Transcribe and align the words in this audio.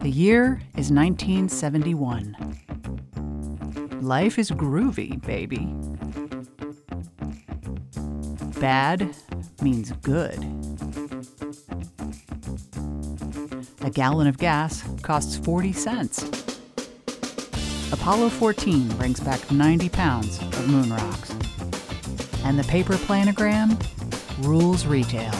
The 0.00 0.08
year 0.08 0.62
is 0.78 0.90
1971. 0.90 2.34
Life 4.00 4.38
is 4.38 4.50
groovy, 4.50 5.20
baby. 5.26 5.66
Bad 8.58 9.14
means 9.60 9.92
good. 10.00 10.38
A 13.82 13.90
gallon 13.90 14.26
of 14.26 14.38
gas 14.38 14.82
costs 15.02 15.36
40 15.36 15.74
cents. 15.74 16.22
Apollo 17.92 18.30
14 18.30 18.88
brings 18.96 19.20
back 19.20 19.50
90 19.52 19.90
pounds 19.90 20.38
of 20.38 20.66
moon 20.66 20.88
rocks. 20.88 21.30
And 22.44 22.58
the 22.58 22.64
paper 22.64 22.94
planogram 22.94 23.78
rules 24.46 24.86
retail. 24.86 25.34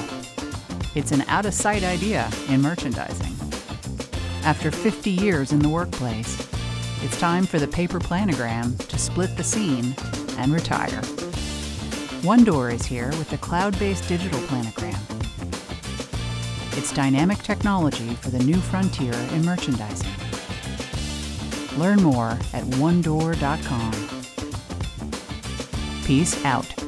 It's 0.95 1.13
an 1.13 1.23
out 1.29 1.47
of 1.47 1.55
sight 1.55 1.83
idea 1.83 2.31
in 2.51 2.61
merchandising. 2.61 3.30
After 4.51 4.73
50 4.73 5.11
years 5.13 5.53
in 5.53 5.61
the 5.61 5.69
workplace, 5.69 6.37
it's 7.05 7.21
time 7.21 7.47
for 7.47 7.61
the 7.61 7.69
paper 7.69 8.01
planogram 8.01 8.77
to 8.89 8.99
split 8.99 9.37
the 9.37 9.45
scene 9.45 9.95
and 10.39 10.53
retire. 10.53 11.03
One 12.23 12.43
Door 12.43 12.71
is 12.71 12.85
here 12.85 13.11
with 13.11 13.31
the 13.31 13.39
cloud 13.39 13.79
based 13.79 14.09
digital 14.09 14.41
planogram. 14.41 14.99
It's 16.77 16.93
dynamic 16.93 17.39
technology 17.39 18.17
for 18.17 18.31
the 18.31 18.41
new 18.41 18.57
frontier 18.57 19.15
in 19.33 19.45
merchandising. 19.45 20.11
Learn 21.79 22.03
more 22.03 22.31
at 22.53 22.65
onedoor.com. 22.75 23.93
Peace 26.05 26.45
out. 26.45 26.80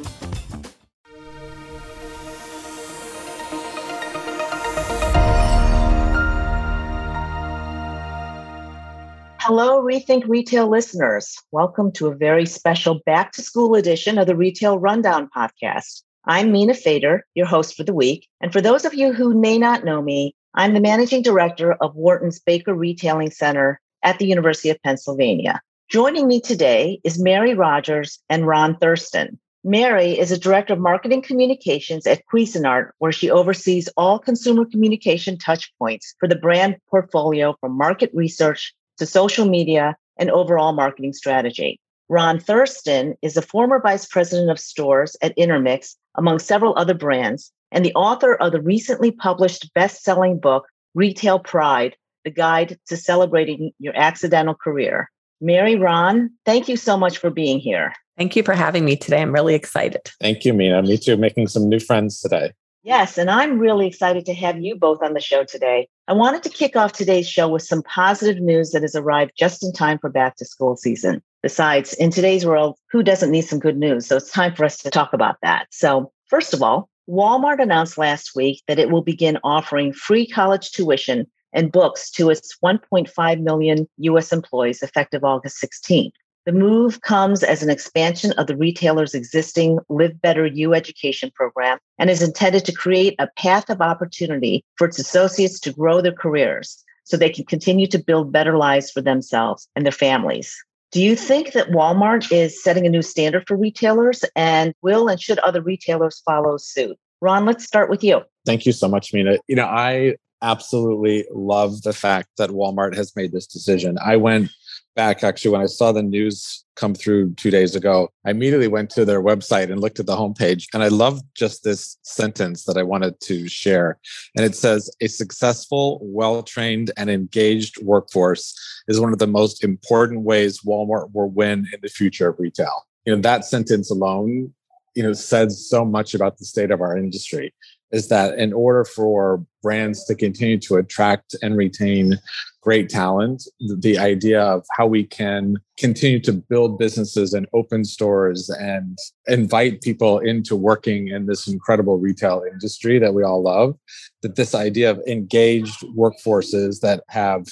Hello, 9.55 9.83
Rethink 9.83 10.27
Retail 10.27 10.67
listeners. 10.71 11.37
Welcome 11.51 11.93
to 11.93 12.07
a 12.07 12.15
very 12.15 12.47
special 12.47 13.01
back 13.05 13.33
to 13.33 13.43
school 13.43 13.75
edition 13.75 14.17
of 14.17 14.27
the 14.27 14.35
Retail 14.35 14.79
Rundown 14.79 15.29
podcast. 15.29 16.05
I'm 16.25 16.53
Mina 16.53 16.73
Fader, 16.73 17.27
your 17.35 17.45
host 17.45 17.77
for 17.77 17.85
the 17.85 17.93
week. 17.93 18.27
And 18.41 18.51
for 18.51 18.63
those 18.63 18.87
of 18.87 18.95
you 18.95 19.13
who 19.13 19.39
may 19.39 19.59
not 19.59 19.85
know 19.85 20.01
me, 20.01 20.35
I'm 20.55 20.73
the 20.73 20.81
managing 20.81 21.21
director 21.21 21.75
of 21.75 21.95
Wharton's 21.95 22.41
Baker 22.41 22.75
Retailing 22.75 23.31
Center 23.31 23.79
at 24.03 24.19
the 24.19 24.25
University 24.25 24.71
of 24.71 24.83
Pennsylvania. 24.83 25.61
Joining 25.91 26.27
me 26.27 26.41
today 26.41 26.99
is 27.05 27.23
Mary 27.23 27.53
Rogers 27.53 28.21
and 28.31 28.47
Ron 28.47 28.79
Thurston. 28.79 29.39
Mary 29.65 30.19
is 30.19 30.33
a 30.33 30.39
director 30.39 30.73
of 30.73 30.81
marketing 30.81 31.21
communications 31.21 32.07
at 32.07 32.25
Cuisinart, 32.33 32.93
where 33.01 33.13
she 33.13 33.31
oversees 33.31 33.91
all 33.99 34.19
consumer 34.19 34.65
communication 34.65 35.37
touchpoints 35.37 36.15
for 36.19 36.27
the 36.27 36.37
brand 36.37 36.77
portfolio 36.89 37.55
from 37.61 37.77
market 37.77 38.11
research 38.15 38.75
to 39.03 39.07
social 39.07 39.47
media 39.47 39.97
and 40.17 40.31
overall 40.31 40.73
marketing 40.73 41.13
strategy. 41.13 41.81
Ron 42.09 42.39
Thurston 42.39 43.17
is 43.21 43.37
a 43.37 43.43
former 43.43 43.81
vice 43.81 44.07
president 44.07 44.49
of 44.49 44.61
stores 44.61 45.17
at 45.21 45.37
Intermix, 45.37 45.97
among 46.15 46.39
several 46.39 46.73
other 46.79 46.95
brands, 46.95 47.51
and 47.73 47.85
the 47.85 47.95
author 47.95 48.37
of 48.37 48.53
the 48.53 48.61
recently 48.61 49.11
published 49.11 49.75
best 49.75 50.05
selling 50.05 50.39
book, 50.39 50.67
Retail 50.95 51.41
Pride 51.41 51.97
The 52.25 52.31
Guide 52.31 52.79
to 52.87 52.97
Celebrating 52.97 53.73
Your 53.81 53.97
Accidental 53.97 54.55
Career. 54.55 55.11
Mary 55.41 55.75
Ron, 55.75 56.31
thank 56.47 56.69
you 56.69 56.77
so 56.77 56.97
much 56.97 57.19
for 57.19 57.31
being 57.31 57.59
here. 57.59 57.93
Thank 58.17 58.37
you 58.37 58.45
for 58.45 58.55
having 58.55 58.85
me 58.85 58.95
today. 58.95 59.21
I'm 59.21 59.33
really 59.33 59.57
excited. 59.57 60.03
Thank 60.21 60.45
you, 60.45 60.53
Mina. 60.53 60.81
Me 60.83 60.97
too, 60.97 61.17
making 61.17 61.49
some 61.49 61.69
new 61.69 61.81
friends 61.81 62.21
today. 62.21 62.53
Yes, 62.85 63.17
and 63.17 63.31
I'm 63.31 63.61
really 63.61 63.87
excited 63.87 64.27
to 64.27 64.35
have 64.35 64.61
you 64.61 64.75
both 64.75 65.03
on 65.03 65.15
the 65.15 65.21
show 65.21 65.45
today. 65.45 65.89
I 66.09 66.15
wanted 66.15 66.43
to 66.43 66.49
kick 66.51 66.75
off 66.75 66.93
today's 66.93 67.29
show 67.29 67.49
with 67.49 67.63
some 67.63 67.83
positive 67.85 68.43
news 68.43 68.73
that 68.73 68.83
has 68.83 68.97
arrived 68.97 69.33
just 69.39 69.63
in 69.63 69.73
time 69.73 69.99
for 70.01 70.11
back 70.11 70.35
to 70.37 70.45
school 70.45 70.77
season. 70.77 71.23
Besides, 71.45 71.95
in 71.95 72.11
today's 72.11 72.45
world, 72.45 72.77
who 72.91 73.05
doesn't 73.05 73.31
need 73.31 73.43
some 73.43 73.61
good 73.61 73.77
news? 73.77 74.07
So 74.07 74.17
it's 74.17 74.33
time 74.33 74.55
for 74.57 74.65
us 74.65 74.79
to 74.79 74.91
talk 74.91 75.13
about 75.13 75.37
that. 75.43 75.67
So, 75.71 76.11
first 76.27 76.53
of 76.53 76.63
all, 76.63 76.89
Walmart 77.09 77.63
announced 77.63 77.99
last 77.99 78.35
week 78.35 78.63
that 78.67 78.81
it 78.81 78.91
will 78.91 79.03
begin 79.03 79.39
offering 79.45 79.93
free 79.93 80.27
college 80.27 80.73
tuition 80.73 81.27
and 81.53 81.71
books 81.71 82.11
to 82.13 82.31
its 82.31 82.57
1.5 82.65 83.41
million 83.43 83.89
US 83.99 84.33
employees 84.33 84.83
effective 84.83 85.23
August 85.23 85.63
16th. 85.63 86.13
The 86.45 86.53
move 86.53 87.03
comes 87.03 87.45
as 87.45 87.63
an 87.63 87.71
expansion 87.71 88.33
of 88.33 88.49
the 88.49 88.57
retailer's 88.57 89.15
existing 89.15 89.79
Live 89.89 90.21
Better 90.21 90.45
U 90.45 90.75
education 90.75 91.31
program 91.33 91.79
and 91.99 92.11
is 92.11 92.21
intended 92.21 92.65
to 92.65 92.73
create 92.73 93.15
a 93.21 93.29
path 93.37 93.71
of 93.71 93.81
opportunity 93.81 94.65
for 94.77 94.89
its 94.89 94.99
associates 94.99 95.61
to 95.61 95.73
grow 95.73 96.01
their 96.01 96.13
careers 96.13 96.83
so 97.05 97.17
they 97.17 97.31
can 97.31 97.45
continue 97.45 97.87
to 97.87 97.99
build 97.99 98.33
better 98.33 98.57
lives 98.57 98.91
for 98.91 99.01
themselves 99.01 99.69
and 99.77 99.87
their 99.87 99.93
families. 99.93 100.57
Do 100.91 101.01
you 101.01 101.15
think 101.15 101.53
that 101.53 101.71
Walmart 101.71 102.33
is 102.33 102.61
setting 102.63 102.87
a 102.87 102.91
new 102.91 103.03
standard 103.03 103.45
for 103.47 103.57
retailers 103.57 104.25
and 104.35 104.75
will 104.83 105.09
and 105.09 105.21
should 105.21 105.39
other 105.39 105.63
retailers 105.63 106.23
follow 106.25 106.57
suit? 106.57 106.99
Ron, 107.21 107.47
let's 107.47 107.65
start 107.65 107.89
with 107.89 108.03
you. 108.03 108.21
Thank 108.45 108.67
you 108.67 108.73
so 108.73 108.89
much, 108.89 109.15
Mina. 109.15 109.39
You 109.47 109.55
know, 109.55 109.67
I 109.67 110.17
absolutely 110.43 111.25
love 111.33 111.83
the 111.83 111.93
fact 111.93 112.31
that 112.37 112.51
Walmart 112.51 112.97
has 112.97 113.15
made 113.15 113.31
this 113.31 113.47
decision. 113.47 113.97
I 114.05 114.17
went 114.17 114.51
back 114.95 115.25
actually 115.25 115.51
when 115.51 115.61
I 115.61 115.67
saw 115.67 115.93
the 115.93 116.03
news 116.03 116.65
come 116.77 116.95
through 116.95 117.35
two 117.35 117.51
days 117.51 117.77
ago. 117.77 118.09
I 118.25 118.31
immediately 118.31 118.69
went 118.69 118.91
to 118.91 119.05
their 119.05 119.23
website 119.23 119.71
and 119.71 119.81
looked 119.81 120.01
at 120.01 120.07
the 120.07 120.17
homepage, 120.17 120.67
and 120.73 120.83
I 120.83 120.89
loved 120.89 121.25
just 121.35 121.65
this 121.65 121.99
sentence 122.03 122.65
that 122.65 122.77
I 122.77 122.83
wanted 122.83 123.21
to 123.21 123.49
share. 123.49 123.99
And 124.37 124.45
it 124.45 124.55
says, 124.55 124.91
A 125.01 125.09
successful, 125.09 126.01
well 126.03 126.43
trained, 126.43 126.91
and 126.97 127.11
engaged 127.11 127.83
workforce 127.83 128.55
is 128.89 129.01
one 129.01 129.13
of 129.13 129.19
the 129.19 129.27
most 129.27 129.65
important 129.65 130.23
ways 130.23 130.61
Walmart 130.61 131.11
will 131.13 131.31
win 131.31 131.67
in 131.73 131.81
the 131.83 131.89
future 131.89 132.29
of 132.29 132.39
retail. 132.39 132.87
You 133.05 133.15
know, 133.15 133.23
that 133.23 133.45
sentence 133.45 133.91
alone, 133.91 134.55
you 134.95 135.03
know, 135.03 135.13
says 135.13 135.69
so 135.69 135.85
much 135.85 136.15
about 136.15 136.39
the 136.39 136.45
state 136.45 136.71
of 136.71 136.81
our 136.81 136.97
industry 136.97 137.53
is 137.93 138.09
that 138.09 138.39
in 138.39 138.53
order 138.53 138.85
for 138.85 139.45
brands 139.63 140.05
to 140.07 140.15
continue 140.15 140.59
to 140.59 140.77
attract 140.77 141.37
and 141.43 141.57
retain 141.57 142.19
great 142.63 142.89
talent, 142.89 143.43
the 143.81 143.99
idea 143.99 144.41
of 144.41 144.65
how 144.77 144.87
we 144.87 145.05
can 145.05 145.57
continue 145.77 146.21
to 146.21 146.33
build 146.33 146.79
businesses 146.79 147.35
and 147.35 147.47
open 147.53 147.85
stores 147.85 148.49
and 148.49 148.97
invite 149.27 149.83
people 149.83 150.21
into 150.21 150.55
working 150.55 151.09
in 151.09 151.27
this 151.27 151.49
incredible 151.49 151.99
retail 151.99 152.43
industry 152.51 153.01
that 153.01 153.15
we 153.15 153.25
all 153.25 153.43
love, 153.43 153.77
that 154.23 154.37
this 154.37 154.55
idea 154.55 154.91
of 154.91 155.03
engaged 155.09 155.85
workforces 155.97 156.81
that 156.81 157.03
have 157.09 157.47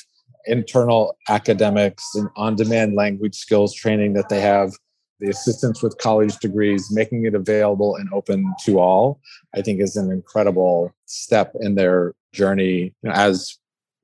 internal 0.46 1.16
academics 1.28 2.04
and 2.14 2.28
on 2.36 2.54
demand 2.54 2.94
language 2.94 3.34
skills 3.34 3.74
training 3.74 4.12
that 4.14 4.28
they 4.28 4.40
have 4.40 4.72
the 5.18 5.28
assistance 5.28 5.82
with 5.82 5.98
college 5.98 6.38
degrees, 6.38 6.90
making 6.90 7.26
it 7.26 7.34
available 7.34 7.96
and 7.96 8.08
open 8.12 8.54
to 8.64 8.78
all, 8.78 9.20
I 9.54 9.60
think 9.60 9.80
is 9.80 9.96
an 9.96 10.10
incredible 10.10 10.94
step 11.04 11.52
in 11.60 11.74
their 11.74 12.14
journey 12.32 12.94
as 13.04 13.58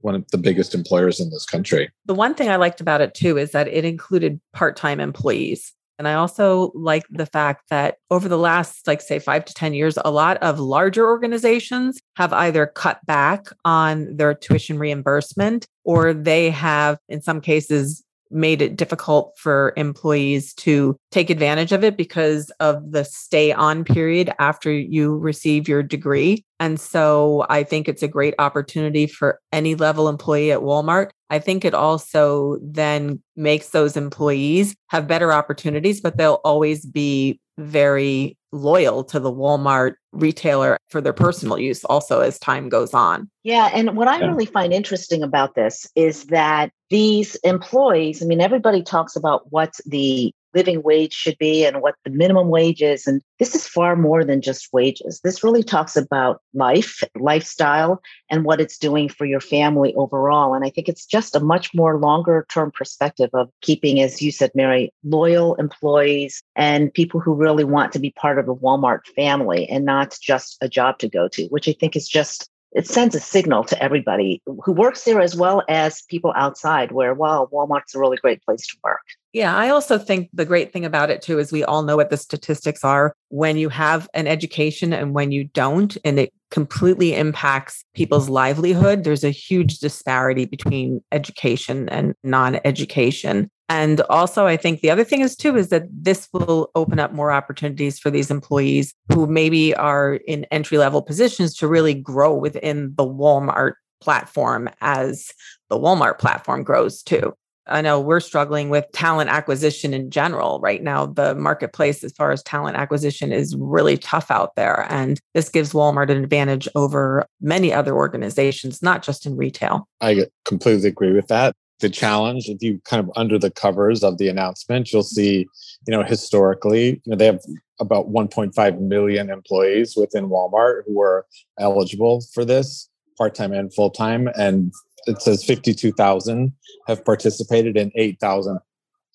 one 0.06 0.14
of 0.14 0.24
the 0.30 0.38
biggest 0.38 0.74
employers 0.74 1.20
in 1.20 1.28
this 1.30 1.44
country. 1.44 1.90
The 2.06 2.14
one 2.14 2.34
thing 2.34 2.48
I 2.48 2.56
liked 2.56 2.80
about 2.80 3.02
it 3.02 3.12
too 3.12 3.36
is 3.36 3.50
that 3.50 3.68
it 3.68 3.84
included 3.84 4.40
part 4.54 4.76
time 4.76 5.00
employees. 5.00 5.74
And 5.98 6.06
I 6.06 6.14
also 6.14 6.72
like 6.74 7.04
the 7.10 7.26
fact 7.26 7.64
that 7.70 7.96
over 8.10 8.28
the 8.28 8.38
last, 8.38 8.86
like, 8.86 9.00
say, 9.00 9.18
five 9.18 9.46
to 9.46 9.54
10 9.54 9.72
years, 9.72 9.98
a 10.04 10.10
lot 10.10 10.36
of 10.38 10.60
larger 10.60 11.06
organizations 11.06 11.98
have 12.16 12.34
either 12.34 12.66
cut 12.66 13.00
back 13.06 13.46
on 13.64 14.14
their 14.14 14.34
tuition 14.34 14.78
reimbursement 14.78 15.66
or 15.84 16.12
they 16.12 16.50
have, 16.50 16.98
in 17.08 17.22
some 17.22 17.40
cases, 17.40 18.04
made 18.30 18.62
it 18.62 18.76
difficult 18.76 19.32
for 19.38 19.72
employees 19.76 20.52
to 20.54 20.96
take 21.10 21.30
advantage 21.30 21.72
of 21.72 21.84
it 21.84 21.96
because 21.96 22.50
of 22.60 22.92
the 22.92 23.04
stay 23.04 23.52
on 23.52 23.84
period 23.84 24.32
after 24.38 24.72
you 24.72 25.16
receive 25.16 25.68
your 25.68 25.82
degree. 25.82 26.44
And 26.58 26.80
so 26.80 27.44
I 27.48 27.62
think 27.62 27.88
it's 27.88 28.02
a 28.02 28.08
great 28.08 28.34
opportunity 28.38 29.06
for 29.06 29.40
any 29.52 29.74
level 29.74 30.08
employee 30.08 30.52
at 30.52 30.60
Walmart. 30.60 31.10
I 31.28 31.38
think 31.38 31.64
it 31.64 31.74
also 31.74 32.58
then 32.62 33.22
makes 33.34 33.70
those 33.70 33.96
employees 33.96 34.74
have 34.88 35.08
better 35.08 35.32
opportunities, 35.32 36.00
but 36.00 36.16
they'll 36.16 36.40
always 36.44 36.86
be 36.86 37.40
very 37.58 38.36
loyal 38.52 39.04
to 39.04 39.20
the 39.20 39.32
Walmart 39.32 39.94
retailer 40.12 40.78
for 40.88 41.00
their 41.00 41.12
personal 41.12 41.58
use 41.58 41.84
also 41.84 42.20
as 42.20 42.38
time 42.38 42.68
goes 42.68 42.94
on. 42.94 43.30
Yeah. 43.42 43.70
And 43.72 43.96
what 43.96 44.08
I 44.08 44.18
really 44.18 44.46
find 44.46 44.72
interesting 44.72 45.22
about 45.22 45.54
this 45.54 45.86
is 45.94 46.24
that 46.26 46.70
these 46.90 47.34
employees, 47.36 48.22
I 48.22 48.26
mean, 48.26 48.40
everybody 48.40 48.82
talks 48.82 49.16
about 49.16 49.52
what 49.52 49.74
the 49.84 50.32
living 50.56 50.82
wage 50.82 51.12
should 51.12 51.36
be 51.38 51.66
and 51.66 51.82
what 51.82 51.94
the 52.04 52.10
minimum 52.10 52.48
wage 52.48 52.82
is. 52.82 53.06
And 53.06 53.20
this 53.38 53.54
is 53.54 53.68
far 53.68 53.94
more 53.94 54.24
than 54.24 54.40
just 54.40 54.72
wages. 54.72 55.20
This 55.22 55.44
really 55.44 55.62
talks 55.62 55.96
about 55.96 56.40
life, 56.54 57.04
lifestyle, 57.14 58.00
and 58.30 58.44
what 58.44 58.60
it's 58.60 58.78
doing 58.78 59.10
for 59.10 59.26
your 59.26 59.40
family 59.40 59.94
overall. 59.94 60.54
And 60.54 60.64
I 60.64 60.70
think 60.70 60.88
it's 60.88 61.04
just 61.04 61.36
a 61.36 61.40
much 61.40 61.74
more 61.74 61.98
longer 61.98 62.46
term 62.50 62.72
perspective 62.72 63.30
of 63.34 63.50
keeping, 63.60 64.00
as 64.00 64.22
you 64.22 64.32
said, 64.32 64.50
Mary, 64.54 64.90
loyal 65.04 65.54
employees 65.56 66.42
and 66.56 66.92
people 66.92 67.20
who 67.20 67.34
really 67.34 67.64
want 67.64 67.92
to 67.92 67.98
be 67.98 68.10
part 68.12 68.38
of 68.38 68.46
the 68.46 68.54
Walmart 68.54 69.00
family 69.14 69.68
and 69.68 69.84
not 69.84 70.16
just 70.22 70.56
a 70.62 70.68
job 70.68 70.98
to 71.00 71.08
go 71.08 71.28
to, 71.28 71.44
which 71.48 71.68
I 71.68 71.74
think 71.78 71.96
is 71.96 72.08
just 72.08 72.48
it 72.76 72.86
sends 72.86 73.14
a 73.14 73.20
signal 73.20 73.64
to 73.64 73.82
everybody 73.82 74.42
who 74.44 74.72
works 74.72 75.04
there 75.04 75.22
as 75.22 75.34
well 75.34 75.62
as 75.66 76.02
people 76.10 76.34
outside 76.36 76.92
where, 76.92 77.14
wow, 77.14 77.48
Walmart's 77.50 77.94
a 77.94 77.98
really 77.98 78.18
great 78.18 78.44
place 78.44 78.66
to 78.66 78.76
work. 78.84 79.00
Yeah, 79.36 79.54
I 79.54 79.68
also 79.68 79.98
think 79.98 80.30
the 80.32 80.46
great 80.46 80.72
thing 80.72 80.86
about 80.86 81.10
it 81.10 81.20
too 81.20 81.38
is 81.38 81.52
we 81.52 81.62
all 81.62 81.82
know 81.82 81.96
what 81.96 82.08
the 82.08 82.16
statistics 82.16 82.82
are 82.82 83.12
when 83.28 83.58
you 83.58 83.68
have 83.68 84.08
an 84.14 84.26
education 84.26 84.94
and 84.94 85.12
when 85.12 85.30
you 85.30 85.44
don't, 85.44 85.94
and 86.06 86.18
it 86.18 86.32
completely 86.50 87.14
impacts 87.14 87.84
people's 87.94 88.30
livelihood. 88.30 89.04
There's 89.04 89.24
a 89.24 89.30
huge 89.30 89.78
disparity 89.78 90.46
between 90.46 91.02
education 91.12 91.86
and 91.90 92.14
non 92.24 92.60
education. 92.64 93.50
And 93.68 94.00
also, 94.08 94.46
I 94.46 94.56
think 94.56 94.80
the 94.80 94.90
other 94.90 95.04
thing 95.04 95.20
is 95.20 95.36
too 95.36 95.54
is 95.54 95.68
that 95.68 95.82
this 95.92 96.30
will 96.32 96.70
open 96.74 96.98
up 96.98 97.12
more 97.12 97.30
opportunities 97.30 97.98
for 97.98 98.10
these 98.10 98.30
employees 98.30 98.94
who 99.12 99.26
maybe 99.26 99.74
are 99.74 100.14
in 100.26 100.46
entry 100.50 100.78
level 100.78 101.02
positions 101.02 101.54
to 101.56 101.68
really 101.68 101.92
grow 101.92 102.34
within 102.34 102.94
the 102.96 103.04
Walmart 103.04 103.74
platform 104.00 104.70
as 104.80 105.30
the 105.68 105.78
Walmart 105.78 106.18
platform 106.18 106.62
grows 106.62 107.02
too. 107.02 107.34
I 107.68 107.80
know 107.80 108.00
we're 108.00 108.20
struggling 108.20 108.68
with 108.68 108.84
talent 108.92 109.30
acquisition 109.30 109.92
in 109.92 110.10
general 110.10 110.60
right 110.60 110.82
now. 110.82 111.06
The 111.06 111.34
marketplace, 111.34 112.04
as 112.04 112.12
far 112.12 112.30
as 112.30 112.42
talent 112.42 112.76
acquisition, 112.76 113.32
is 113.32 113.56
really 113.56 113.96
tough 113.96 114.30
out 114.30 114.54
there. 114.56 114.86
And 114.88 115.20
this 115.34 115.48
gives 115.48 115.72
Walmart 115.72 116.10
an 116.10 116.22
advantage 116.22 116.68
over 116.74 117.26
many 117.40 117.72
other 117.72 117.94
organizations, 117.94 118.82
not 118.82 119.02
just 119.02 119.26
in 119.26 119.36
retail. 119.36 119.88
I 120.00 120.26
completely 120.44 120.88
agree 120.88 121.12
with 121.12 121.28
that 121.28 121.54
the 121.80 121.90
challenge 121.90 122.48
if 122.48 122.62
you 122.62 122.80
kind 122.84 123.00
of 123.00 123.10
under 123.16 123.38
the 123.38 123.50
covers 123.50 124.02
of 124.02 124.18
the 124.18 124.28
announcement 124.28 124.92
you'll 124.92 125.02
see 125.02 125.46
you 125.86 125.90
know 125.90 126.02
historically 126.02 127.02
you 127.04 127.10
know 127.10 127.16
they 127.16 127.26
have 127.26 127.40
about 127.80 128.10
1.5 128.10 128.80
million 128.80 129.30
employees 129.30 129.94
within 129.96 130.28
walmart 130.28 130.82
who 130.86 131.00
are 131.00 131.26
eligible 131.58 132.22
for 132.32 132.44
this 132.44 132.88
part-time 133.18 133.52
and 133.52 133.74
full-time 133.74 134.28
and 134.36 134.72
it 135.06 135.22
says 135.22 135.44
52,000 135.44 136.52
have 136.86 137.04
participated 137.04 137.76
and 137.76 137.92
8,000 137.94 138.58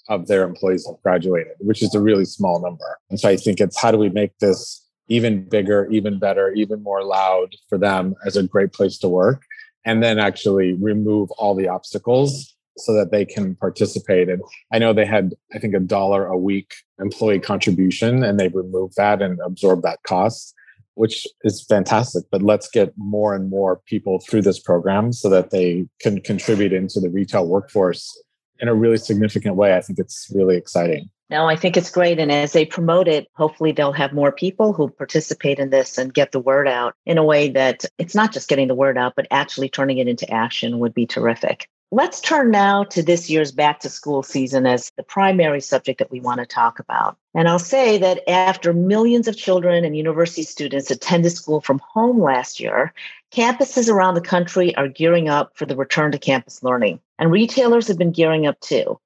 of 0.10 0.28
their 0.28 0.44
employees 0.44 0.86
have 0.88 1.02
graduated 1.04 1.54
which 1.60 1.82
is 1.82 1.94
a 1.94 2.02
really 2.02 2.26
small 2.26 2.62
number. 2.62 2.98
And 3.10 3.20
so 3.20 3.30
i 3.30 3.38
think 3.38 3.60
it's 3.60 3.80
how 3.80 3.92
do 3.92 3.98
we 3.98 4.10
make 4.10 4.38
this 4.40 4.86
even 5.08 5.48
bigger 5.48 5.88
even 5.92 6.20
better 6.20 6.52
even 6.54 6.82
more 6.84 7.04
loud 7.04 7.56
for 7.70 7.78
them 7.78 8.16
as 8.26 8.36
a 8.38 8.44
great 8.44 8.74
place 8.74 8.98
to 9.00 9.10
work? 9.10 9.44
And 9.84 10.04
then 10.04 10.20
actually 10.20 10.74
remove 10.74 11.32
all 11.32 11.56
the 11.56 11.68
obstacles 11.68 12.56
so 12.78 12.94
that 12.94 13.12
they 13.12 13.26
can 13.26 13.56
participate. 13.56 14.30
And 14.30 14.42
I 14.72 14.80
know 14.80 14.94
they 14.94 15.06
had, 15.06 15.34
I 15.54 15.60
think, 15.60 15.74
a 15.74 15.80
dollar 15.80 16.28
a 16.28 16.38
week 16.38 16.74
employee 17.00 17.40
contribution, 17.40 18.24
and 18.24 18.40
they 18.40 18.48
removed 18.50 18.96
that 18.98 19.22
and 19.22 19.40
absorbed 19.46 19.84
that 19.84 20.04
cost, 20.04 20.54
which 20.96 21.28
is 21.44 21.64
fantastic. 21.64 22.24
But 22.32 22.42
let's 22.42 22.70
get 22.70 22.94
more 22.98 23.34
and 23.36 23.50
more 23.50 23.82
people 23.86 24.20
through 24.20 24.42
this 24.42 24.60
program 24.60 25.14
so 25.14 25.30
that 25.30 25.52
they 25.52 25.88
can 26.00 26.22
contribute 26.22 26.74
into 26.74 27.00
the 27.00 27.10
retail 27.10 27.48
workforce 27.48 28.22
in 28.60 28.68
a 28.68 28.76
really 28.76 28.98
significant 28.98 29.56
way. 29.56 29.76
I 29.76 29.82
think 29.82 30.00
it's 30.00 30.32
really 30.34 30.56
exciting. 30.56 31.10
No, 31.32 31.48
I 31.48 31.56
think 31.56 31.78
it's 31.78 31.90
great. 31.90 32.20
And 32.20 32.30
as 32.30 32.52
they 32.52 32.66
promote 32.66 33.08
it, 33.08 33.28
hopefully 33.36 33.72
they'll 33.72 33.94
have 33.94 34.12
more 34.12 34.34
people 34.34 34.74
who 34.74 34.90
participate 34.90 35.60
in 35.60 35.70
this 35.70 35.98
and 35.98 36.14
get 36.14 36.34
the 36.34 36.42
word 36.42 36.68
out 36.68 36.94
in 37.06 37.18
a 37.18 37.24
way 37.24 37.50
that 37.52 37.86
it's 37.98 38.14
not 38.14 38.34
just 38.34 38.50
getting 38.50 38.68
the 38.68 38.76
word 38.76 38.98
out, 38.98 39.14
but 39.16 39.28
actually 39.32 39.70
turning 39.70 39.98
it 39.98 40.10
into 40.10 40.30
action 40.30 40.80
would 40.80 40.94
be 40.94 41.06
terrific. 41.08 41.70
Let's 41.94 42.22
turn 42.22 42.52
now 42.52 42.86
to 42.86 43.04
this 43.04 43.30
year's 43.30 43.52
back 43.52 43.82
to 43.82 43.90
school 43.90 44.24
season 44.24 44.66
as 44.66 44.94
the 44.96 45.04
primary 45.04 45.60
subject 45.60 46.00
that 46.00 46.10
we 46.10 46.22
want 46.22 46.40
to 46.40 46.46
talk 46.46 46.80
about. 46.80 47.18
And 47.36 47.50
I'll 47.50 47.60
say 47.60 47.98
that 47.98 48.24
after 48.30 48.72
millions 48.72 49.28
of 49.28 49.36
children 49.36 49.84
and 49.84 49.98
university 49.98 50.44
students 50.44 50.90
attended 50.90 51.34
school 51.34 51.60
from 51.60 51.80
home 51.80 52.22
last 52.22 52.62
year, 52.62 52.94
campuses 53.34 53.90
around 53.90 54.14
the 54.14 54.22
country 54.22 54.74
are 54.78 54.88
gearing 54.88 55.28
up 55.28 55.58
for 55.58 55.66
the 55.66 55.76
return 55.76 56.14
to 56.14 56.18
campus 56.18 56.64
learning. 56.64 57.02
And 57.20 57.30
retailers 57.30 57.90
have 57.90 57.98
been 57.98 58.14
gearing 58.14 58.48
up 58.48 58.58
too. 58.62 58.98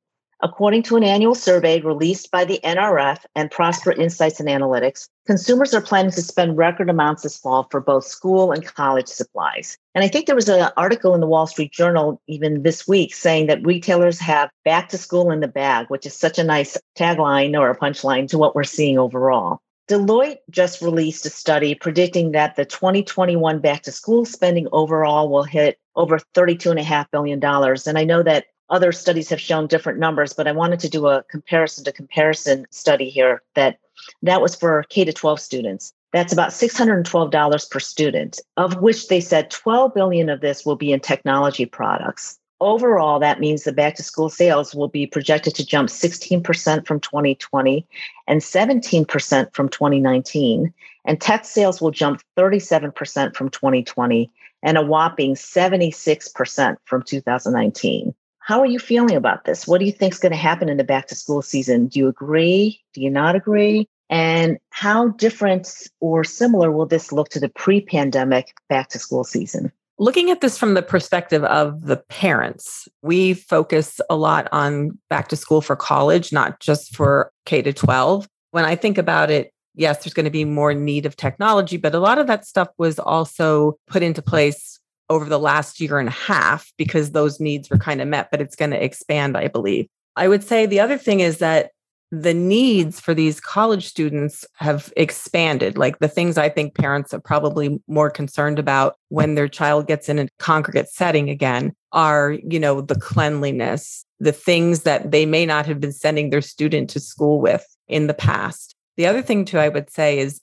According 0.45 0.83
to 0.83 0.95
an 0.95 1.03
annual 1.03 1.33
survey 1.33 1.81
released 1.81 2.29
by 2.29 2.45
the 2.45 2.59
NRF 2.63 3.17
and 3.33 3.49
Prosper 3.49 3.91
Insights 3.93 4.39
and 4.39 4.47
Analytics, 4.47 5.09
consumers 5.25 5.73
are 5.73 5.81
planning 5.81 6.11
to 6.11 6.21
spend 6.21 6.55
record 6.55 6.87
amounts 6.87 7.23
this 7.23 7.35
fall 7.35 7.67
for 7.71 7.81
both 7.81 8.05
school 8.05 8.51
and 8.51 8.63
college 8.63 9.07
supplies. 9.07 9.75
And 9.95 10.03
I 10.03 10.07
think 10.07 10.27
there 10.27 10.35
was 10.35 10.47
an 10.47 10.69
article 10.77 11.15
in 11.15 11.21
the 11.21 11.25
Wall 11.25 11.47
Street 11.47 11.71
Journal 11.71 12.21
even 12.27 12.61
this 12.61 12.87
week 12.87 13.15
saying 13.15 13.47
that 13.47 13.65
retailers 13.65 14.19
have 14.19 14.51
back 14.63 14.89
to 14.89 14.99
school 14.99 15.31
in 15.31 15.39
the 15.39 15.47
bag, 15.47 15.87
which 15.87 16.05
is 16.05 16.13
such 16.13 16.37
a 16.37 16.43
nice 16.43 16.77
tagline 16.95 17.59
or 17.59 17.71
a 17.71 17.75
punchline 17.75 18.27
to 18.27 18.37
what 18.37 18.53
we're 18.53 18.63
seeing 18.63 18.99
overall. 18.99 19.61
Deloitte 19.87 20.37
just 20.51 20.79
released 20.79 21.25
a 21.25 21.29
study 21.31 21.73
predicting 21.73 22.33
that 22.33 22.55
the 22.55 22.65
2021 22.65 23.59
back 23.61 23.81
to 23.81 23.91
school 23.91 24.25
spending 24.25 24.67
overall 24.71 25.27
will 25.27 25.43
hit 25.43 25.79
over 25.95 26.19
$32.5 26.35 27.05
billion. 27.11 27.43
And 27.43 27.97
I 27.97 28.03
know 28.03 28.21
that 28.21 28.45
other 28.69 28.91
studies 28.91 29.29
have 29.29 29.41
shown 29.41 29.67
different 29.67 29.99
numbers, 29.99 30.33
but 30.33 30.47
I 30.47 30.51
wanted 30.51 30.79
to 30.81 30.89
do 30.89 31.07
a 31.07 31.23
comparison 31.23 31.83
to 31.85 31.91
comparison 31.91 32.65
study 32.71 33.09
here 33.09 33.41
that 33.53 33.79
that 34.23 34.41
was 34.41 34.55
for 34.55 34.83
K 34.89 35.05
to 35.05 35.13
12 35.13 35.39
students. 35.39 35.93
That's 36.11 36.33
about 36.33 36.51
$612 36.51 37.69
per 37.69 37.79
student, 37.79 38.39
of 38.57 38.81
which 38.81 39.07
they 39.07 39.19
said 39.19 39.51
12 39.51 39.93
billion 39.93 40.29
of 40.29 40.41
this 40.41 40.65
will 40.65 40.75
be 40.75 40.91
in 40.91 40.99
technology 40.99 41.65
products. 41.65 42.39
Overall, 42.61 43.19
that 43.19 43.41
means 43.41 43.63
the 43.63 43.73
back 43.73 43.95
to 43.95 44.03
school 44.03 44.29
sales 44.29 44.73
will 44.73 44.87
be 44.87 45.05
projected 45.05 45.55
to 45.55 45.65
jump 45.65 45.89
16% 45.89 46.87
from 46.87 47.01
2020 47.01 47.85
and 48.27 48.39
17% 48.39 49.53
from 49.53 49.67
2019. 49.67 50.73
And 51.03 51.21
tech 51.21 51.43
sales 51.43 51.81
will 51.81 51.91
jump 51.91 52.21
37% 52.37 53.35
from 53.35 53.49
2020 53.49 54.31
and 54.63 54.77
a 54.77 54.81
whopping 54.81 55.35
76% 55.35 56.77
from 56.85 57.03
2019. 57.03 58.15
How 58.45 58.59
are 58.59 58.67
you 58.67 58.77
feeling 58.77 59.15
about 59.15 59.45
this? 59.45 59.65
What 59.65 59.79
do 59.79 59.85
you 59.85 59.91
think 59.91 60.13
is 60.13 60.19
going 60.19 60.31
to 60.31 60.37
happen 60.37 60.69
in 60.69 60.77
the 60.77 60.83
back 60.83 61.07
to 61.07 61.15
school 61.15 61.41
season? 61.41 61.87
Do 61.87 61.97
you 61.97 62.07
agree? 62.07 62.79
Do 62.93 63.01
you 63.01 63.09
not 63.09 63.35
agree? 63.35 63.87
And 64.07 64.59
how 64.69 65.07
different 65.07 65.89
or 65.99 66.23
similar 66.23 66.71
will 66.71 66.85
this 66.85 67.11
look 67.11 67.29
to 67.29 67.39
the 67.39 67.49
pre 67.49 67.81
pandemic 67.81 68.53
back 68.69 68.89
to 68.89 68.99
school 68.99 69.23
season? 69.23 69.71
Looking 69.97 70.29
at 70.29 70.41
this 70.41 70.59
from 70.59 70.75
the 70.75 70.83
perspective 70.83 71.43
of 71.45 71.87
the 71.87 71.97
parents, 71.97 72.87
we 73.01 73.33
focus 73.33 73.99
a 74.11 74.15
lot 74.15 74.47
on 74.51 74.99
back 75.09 75.27
to 75.29 75.35
school 75.35 75.61
for 75.61 75.75
college, 75.75 76.31
not 76.31 76.59
just 76.59 76.95
for 76.95 77.31
K 77.47 77.63
to 77.63 77.73
12. 77.73 78.29
When 78.51 78.63
I 78.63 78.75
think 78.75 78.99
about 78.99 79.31
it, 79.31 79.51
yes, 79.73 80.03
there's 80.03 80.13
going 80.13 80.25
to 80.25 80.29
be 80.29 80.45
more 80.45 80.75
need 80.75 81.07
of 81.07 81.15
technology, 81.15 81.77
but 81.77 81.95
a 81.95 81.99
lot 81.99 82.19
of 82.19 82.27
that 82.27 82.45
stuff 82.45 82.67
was 82.77 82.99
also 82.99 83.79
put 83.87 84.03
into 84.03 84.21
place 84.21 84.79
over 85.09 85.25
the 85.25 85.39
last 85.39 85.79
year 85.79 85.99
and 85.99 86.09
a 86.09 86.11
half 86.11 86.71
because 86.77 87.11
those 87.11 87.39
needs 87.39 87.69
were 87.69 87.77
kind 87.77 88.01
of 88.01 88.07
met, 88.07 88.29
but 88.31 88.41
it's 88.41 88.55
going 88.55 88.71
to 88.71 88.83
expand, 88.83 89.37
I 89.37 89.47
believe. 89.47 89.87
I 90.15 90.27
would 90.27 90.43
say 90.43 90.65
the 90.65 90.79
other 90.79 90.97
thing 90.97 91.19
is 91.19 91.39
that 91.39 91.71
the 92.11 92.33
needs 92.33 92.99
for 92.99 93.13
these 93.13 93.39
college 93.39 93.85
students 93.85 94.45
have 94.55 94.93
expanded. 94.95 95.77
Like 95.77 95.99
the 95.99 96.07
things 96.07 96.37
I 96.37 96.49
think 96.49 96.75
parents 96.75 97.13
are 97.13 97.19
probably 97.19 97.81
more 97.87 98.09
concerned 98.09 98.59
about 98.59 98.95
when 99.09 99.35
their 99.35 99.47
child 99.47 99.87
gets 99.87 100.07
in 100.07 100.19
a 100.19 100.27
congregate 100.39 100.89
setting 100.89 101.29
again 101.29 101.73
are, 101.91 102.37
you 102.47 102.59
know, 102.59 102.81
the 102.81 102.99
cleanliness, 102.99 104.05
the 104.19 104.31
things 104.31 104.83
that 104.83 105.11
they 105.11 105.25
may 105.25 105.45
not 105.45 105.65
have 105.65 105.79
been 105.79 105.91
sending 105.91 106.29
their 106.29 106.41
student 106.41 106.89
to 106.91 106.99
school 106.99 107.41
with 107.41 107.65
in 107.87 108.07
the 108.07 108.13
past. 108.13 108.75
The 108.97 109.07
other 109.07 109.21
thing, 109.21 109.43
too, 109.43 109.59
I 109.59 109.69
would 109.69 109.89
say 109.89 110.19
is 110.19 110.41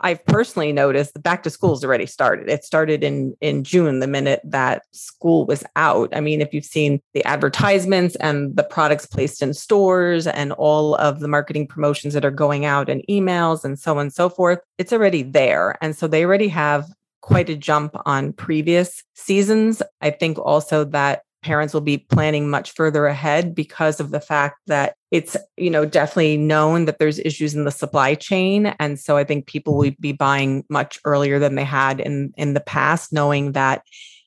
I've 0.00 0.24
personally 0.26 0.72
noticed 0.72 1.14
the 1.14 1.20
back 1.20 1.42
to 1.42 1.50
school's 1.50 1.84
already 1.84 2.06
started. 2.06 2.48
It 2.48 2.64
started 2.64 3.02
in 3.02 3.34
in 3.40 3.64
June, 3.64 4.00
the 4.00 4.06
minute 4.06 4.40
that 4.44 4.82
school 4.92 5.46
was 5.46 5.64
out. 5.76 6.14
I 6.14 6.20
mean, 6.20 6.40
if 6.40 6.52
you've 6.52 6.64
seen 6.64 7.00
the 7.14 7.24
advertisements 7.24 8.16
and 8.16 8.56
the 8.56 8.62
products 8.62 9.06
placed 9.06 9.42
in 9.42 9.54
stores 9.54 10.26
and 10.26 10.52
all 10.52 10.94
of 10.96 11.20
the 11.20 11.28
marketing 11.28 11.66
promotions 11.66 12.14
that 12.14 12.24
are 12.24 12.30
going 12.30 12.64
out 12.64 12.88
and 12.88 13.04
emails 13.08 13.64
and 13.64 13.78
so 13.78 13.92
on 13.92 13.98
and 13.98 14.12
so 14.12 14.28
forth, 14.28 14.60
it's 14.78 14.92
already 14.92 15.22
there. 15.22 15.76
And 15.80 15.96
so 15.96 16.06
they 16.06 16.24
already 16.24 16.48
have 16.48 16.86
quite 17.20 17.50
a 17.50 17.56
jump 17.56 17.96
on 18.06 18.32
previous 18.32 19.02
seasons. 19.14 19.82
I 20.00 20.10
think 20.10 20.38
also 20.38 20.84
that 20.84 21.22
parents 21.46 21.72
will 21.72 21.80
be 21.80 21.98
planning 21.98 22.50
much 22.50 22.72
further 22.72 23.06
ahead 23.06 23.54
because 23.54 24.00
of 24.00 24.10
the 24.10 24.18
fact 24.20 24.58
that 24.66 24.96
it's 25.12 25.36
you 25.56 25.70
know 25.70 25.84
definitely 25.86 26.36
known 26.36 26.86
that 26.86 26.98
there's 26.98 27.20
issues 27.20 27.54
in 27.54 27.64
the 27.64 27.70
supply 27.70 28.16
chain. 28.16 28.74
And 28.80 28.98
so 28.98 29.16
i 29.16 29.22
think 29.22 29.46
people 29.46 29.74
mm-hmm. 29.74 29.90
will 29.90 29.96
be 30.00 30.12
buying 30.12 30.64
much 30.68 30.98
earlier 31.04 31.38
than 31.38 31.54
they 31.54 31.64
had 31.64 32.00
in 32.00 32.32
in 32.36 32.54
the 32.54 32.60
past 32.60 33.12
knowing 33.12 33.52
that 33.52 33.82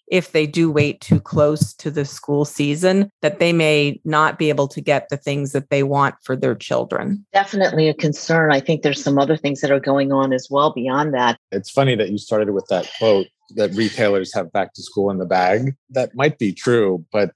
if 0.09 0.31
they 0.31 0.47
do 0.47 0.71
wait 0.71 1.01
too 1.01 1.19
close 1.19 1.73
to 1.73 1.91
the 1.91 2.05
school 2.05 2.45
season 2.45 3.11
that 3.21 3.39
they 3.39 3.51
may 3.51 3.99
not 4.05 4.39
be 4.39 4.47
able 4.49 4.67
to 4.69 4.81
get 4.81 5.09
the 5.09 5.17
things 5.17 5.51
that 5.51 5.69
they 5.69 5.83
want 5.83 6.15
for 6.23 6.35
their 6.35 6.55
children. 6.55 7.23
Definitely 7.31 7.89
a 7.89 7.93
concern. 7.93 8.51
I 8.51 8.59
think 8.59 8.81
there's 8.81 9.03
some 9.03 9.19
other 9.19 9.37
things 9.37 9.61
that 9.61 9.71
are 9.71 9.79
going 9.79 10.11
on 10.11 10.33
as 10.33 10.47
well 10.49 10.73
beyond 10.73 11.13
that. 11.13 11.37
It's 11.51 11.69
funny 11.69 11.95
that 11.95 12.09
you 12.09 12.17
started 12.17 12.51
with 12.51 12.65
that 12.69 12.89
quote 12.97 13.27
that 13.55 13.73
retailers 13.73 14.33
have 14.33 14.51
back 14.51 14.73
to 14.73 14.83
school 14.83 15.09
in 15.09 15.17
the 15.17 15.25
bag. 15.25 15.75
That 15.89 16.15
might 16.15 16.37
be 16.37 16.53
true, 16.53 17.05
but 17.11 17.31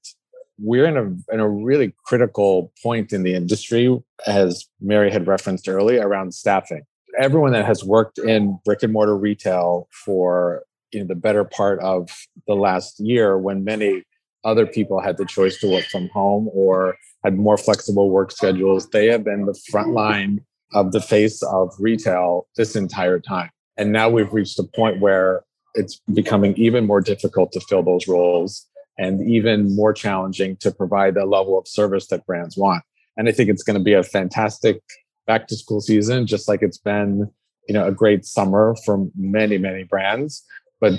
we're 0.58 0.86
in 0.86 0.98
a 0.98 1.34
in 1.34 1.40
a 1.40 1.50
really 1.50 1.94
critical 2.06 2.72
point 2.82 3.12
in 3.14 3.24
the 3.24 3.34
industry, 3.34 4.00
as 4.28 4.66
Mary 4.80 5.12
had 5.12 5.28
referenced 5.28 5.68
earlier, 5.68 6.08
around 6.08 6.34
staffing. 6.34 6.84
Everyone 7.20 7.52
that 7.54 7.66
has 7.66 7.84
worked 7.84 8.18
in 8.18 8.60
brick 8.66 8.84
and 8.84 8.94
mortar 8.94 9.18
retail 9.18 9.88
for 10.06 10.64
you 10.92 11.00
know 11.00 11.06
the 11.06 11.16
better 11.16 11.44
part 11.44 11.80
of 11.80 12.10
the 12.48 12.56
last 12.56 13.00
year 13.00 13.38
when 13.38 13.64
many 13.64 14.04
other 14.44 14.66
people 14.66 15.02
had 15.02 15.18
the 15.18 15.26
choice 15.26 15.58
to 15.60 15.70
work 15.70 15.86
from 15.86 16.10
home 16.10 16.50
or 16.54 16.96
had 17.24 17.38
more 17.38 17.58
flexible 17.58 18.10
work 18.10 18.32
schedules. 18.32 18.90
They 18.90 19.08
have 19.08 19.24
been 19.24 19.46
the 19.46 19.60
front 19.72 19.92
line 19.92 20.42
of 20.74 20.92
the 20.92 21.02
face 21.02 21.42
of 21.44 21.74
retail 21.80 22.48
this 22.58 22.76
entire 22.76 23.20
time. 23.20 23.50
And 23.78 23.92
now 23.92 24.10
we've 24.10 24.32
reached 24.34 24.60
a 24.60 24.64
point 24.64 25.00
where 25.00 25.44
it's 25.76 26.02
becoming 26.14 26.56
even 26.56 26.86
more 26.86 27.02
difficult 27.02 27.52
to 27.54 27.60
fill 27.62 27.84
those 27.84 28.08
roles 28.08 28.68
and 28.98 29.28
even 29.28 29.76
more 29.76 29.94
challenging 29.94 30.56
to 30.58 30.72
provide 30.72 31.16
the 31.16 31.26
level 31.26 31.58
of 31.58 31.68
service 31.68 32.08
that 32.08 32.26
brands 32.26 32.58
want. 32.58 32.84
And 33.18 33.28
I 33.28 33.32
think 33.32 33.50
it's 33.50 33.64
going 33.64 33.78
to 33.78 33.84
be 33.84 33.94
a 33.94 34.04
fantastic 34.04 34.82
back 35.26 35.48
to 35.48 35.56
school 35.56 35.82
season, 35.82 36.28
just 36.28 36.48
like 36.48 36.62
it's 36.62 36.78
been, 36.78 37.30
you 37.68 37.74
know, 37.74 37.88
a 37.88 37.92
great 37.92 38.26
summer 38.26 38.76
for 38.86 39.08
many, 39.16 39.58
many 39.58 39.84
brands. 39.84 40.44
But 40.80 40.94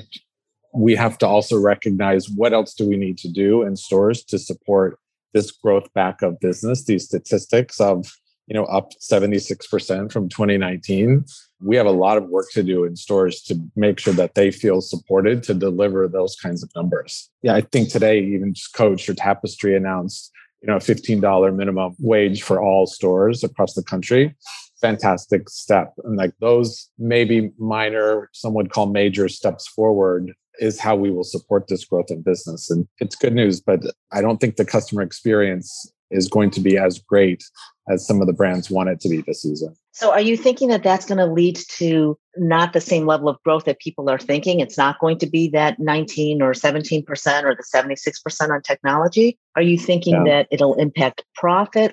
we 0.74 0.96
have 0.96 1.18
to 1.18 1.26
also 1.26 1.58
recognize 1.58 2.28
what 2.28 2.52
else 2.52 2.74
do 2.74 2.88
we 2.88 2.96
need 2.96 3.18
to 3.18 3.28
do 3.28 3.62
in 3.62 3.76
stores 3.76 4.24
to 4.24 4.38
support 4.38 4.98
this 5.32 5.50
growth 5.50 5.92
back 5.94 6.22
of 6.22 6.40
business, 6.40 6.84
these 6.84 7.04
statistics 7.04 7.80
of 7.80 8.06
you 8.46 8.54
know 8.54 8.64
up 8.64 8.92
76% 9.00 10.12
from 10.12 10.28
2019 10.28 11.24
we 11.60 11.76
have 11.76 11.86
a 11.86 11.90
lot 11.90 12.18
of 12.18 12.28
work 12.28 12.46
to 12.52 12.62
do 12.62 12.84
in 12.84 12.94
stores 12.94 13.40
to 13.42 13.58
make 13.74 13.98
sure 13.98 14.12
that 14.12 14.34
they 14.34 14.50
feel 14.50 14.80
supported 14.80 15.42
to 15.44 15.54
deliver 15.54 16.06
those 16.06 16.36
kinds 16.36 16.62
of 16.62 16.70
numbers. 16.76 17.30
Yeah 17.42 17.54
i 17.54 17.60
think 17.60 17.90
today 17.90 18.20
even 18.20 18.54
coach 18.74 19.08
or 19.08 19.14
tapestry 19.14 19.76
announced 19.76 20.30
you 20.64 20.70
know 20.70 20.76
a 20.76 20.80
$15 20.80 21.54
minimum 21.54 21.94
wage 21.98 22.42
for 22.42 22.60
all 22.60 22.86
stores 22.86 23.44
across 23.44 23.74
the 23.74 23.82
country. 23.82 24.34
Fantastic 24.80 25.50
step. 25.50 25.92
And 26.04 26.16
like 26.16 26.32
those 26.40 26.88
maybe 26.98 27.52
minor 27.58 28.30
some 28.32 28.54
would 28.54 28.70
call 28.70 28.86
major 28.86 29.28
steps 29.28 29.68
forward 29.68 30.32
is 30.60 30.80
how 30.80 30.96
we 30.96 31.10
will 31.10 31.24
support 31.24 31.66
this 31.68 31.84
growth 31.84 32.10
in 32.10 32.22
business. 32.22 32.70
And 32.70 32.88
it's 32.98 33.16
good 33.16 33.34
news 33.34 33.60
but 33.60 33.80
i 34.10 34.22
don't 34.22 34.38
think 34.40 34.56
the 34.56 34.64
customer 34.64 35.02
experience 35.02 35.92
is 36.14 36.28
going 36.28 36.50
to 36.52 36.60
be 36.60 36.78
as 36.78 36.98
great 36.98 37.44
as 37.88 38.06
some 38.06 38.20
of 38.20 38.26
the 38.26 38.32
brands 38.32 38.70
want 38.70 38.88
it 38.88 39.00
to 39.00 39.08
be 39.08 39.20
this 39.22 39.42
season. 39.42 39.74
So, 39.92 40.10
are 40.10 40.20
you 40.20 40.36
thinking 40.36 40.68
that 40.68 40.82
that's 40.82 41.06
going 41.06 41.18
to 41.18 41.26
lead 41.26 41.56
to 41.76 42.18
not 42.36 42.72
the 42.72 42.80
same 42.80 43.06
level 43.06 43.28
of 43.28 43.40
growth 43.44 43.64
that 43.66 43.78
people 43.78 44.08
are 44.10 44.18
thinking? 44.18 44.60
It's 44.60 44.78
not 44.78 44.98
going 44.98 45.18
to 45.18 45.26
be 45.26 45.48
that 45.50 45.78
19 45.78 46.42
or 46.42 46.52
17% 46.52 47.04
or 47.44 47.54
the 47.54 47.64
76% 47.72 48.50
on 48.50 48.62
technology? 48.62 49.38
Are 49.54 49.62
you 49.62 49.78
thinking 49.78 50.26
yeah. 50.26 50.32
that 50.32 50.48
it'll 50.50 50.74
impact 50.74 51.24
profit? 51.34 51.92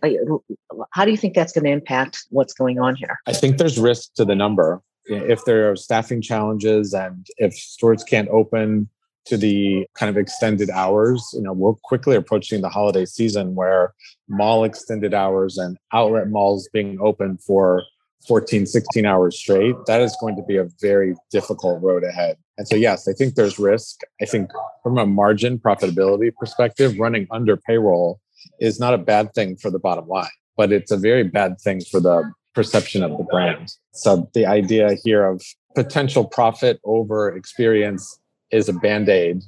How 0.91 1.05
do 1.05 1.11
you 1.11 1.17
think 1.17 1.35
that's 1.35 1.51
going 1.51 1.65
to 1.65 1.71
impact 1.71 2.25
what's 2.29 2.53
going 2.53 2.79
on 2.79 2.95
here? 2.95 3.19
I 3.27 3.33
think 3.33 3.57
there's 3.57 3.77
risk 3.77 4.13
to 4.15 4.25
the 4.25 4.35
number. 4.35 4.81
If 5.05 5.45
there 5.45 5.69
are 5.69 5.75
staffing 5.75 6.21
challenges 6.21 6.93
and 6.93 7.25
if 7.37 7.53
stores 7.53 8.03
can't 8.03 8.29
open 8.29 8.87
to 9.25 9.37
the 9.37 9.85
kind 9.95 10.09
of 10.09 10.17
extended 10.17 10.69
hours. 10.69 11.23
You 11.33 11.41
know, 11.41 11.53
we're 11.53 11.73
quickly 11.83 12.15
approaching 12.15 12.61
the 12.61 12.69
holiday 12.69 13.05
season 13.05 13.55
where 13.55 13.93
mall 14.27 14.63
extended 14.63 15.13
hours 15.13 15.57
and 15.57 15.77
outlet 15.93 16.29
malls 16.29 16.69
being 16.73 16.97
open 17.01 17.37
for 17.37 17.83
14, 18.27 18.65
16 18.65 19.05
hours 19.05 19.37
straight. 19.37 19.75
That 19.87 20.01
is 20.01 20.15
going 20.19 20.35
to 20.35 20.43
be 20.43 20.57
a 20.57 20.67
very 20.79 21.15
difficult 21.31 21.81
road 21.81 22.03
ahead. 22.03 22.37
And 22.57 22.67
so, 22.67 22.75
yes, 22.75 23.07
I 23.07 23.13
think 23.13 23.35
there's 23.35 23.57
risk. 23.57 24.01
I 24.21 24.25
think 24.25 24.51
from 24.83 24.97
a 24.97 25.05
margin 25.05 25.57
profitability 25.57 26.31
perspective, 26.35 26.99
running 26.99 27.27
under 27.31 27.57
payroll 27.57 28.19
is 28.59 28.79
not 28.79 28.93
a 28.93 28.99
bad 28.99 29.33
thing 29.33 29.55
for 29.55 29.71
the 29.71 29.79
bottom 29.79 30.07
line, 30.07 30.29
but 30.57 30.71
it's 30.71 30.91
a 30.91 30.97
very 30.97 31.23
bad 31.23 31.59
thing 31.59 31.81
for 31.81 31.99
the 31.99 32.31
perception 32.53 33.01
of 33.03 33.17
the 33.17 33.23
brand. 33.23 33.73
So 33.93 34.29
the 34.33 34.45
idea 34.45 34.95
here 35.03 35.25
of 35.25 35.41
potential 35.73 36.25
profit 36.25 36.79
over 36.83 37.35
experience 37.35 38.19
is 38.51 38.69
a 38.69 38.73
band 38.73 39.09
aid 39.09 39.43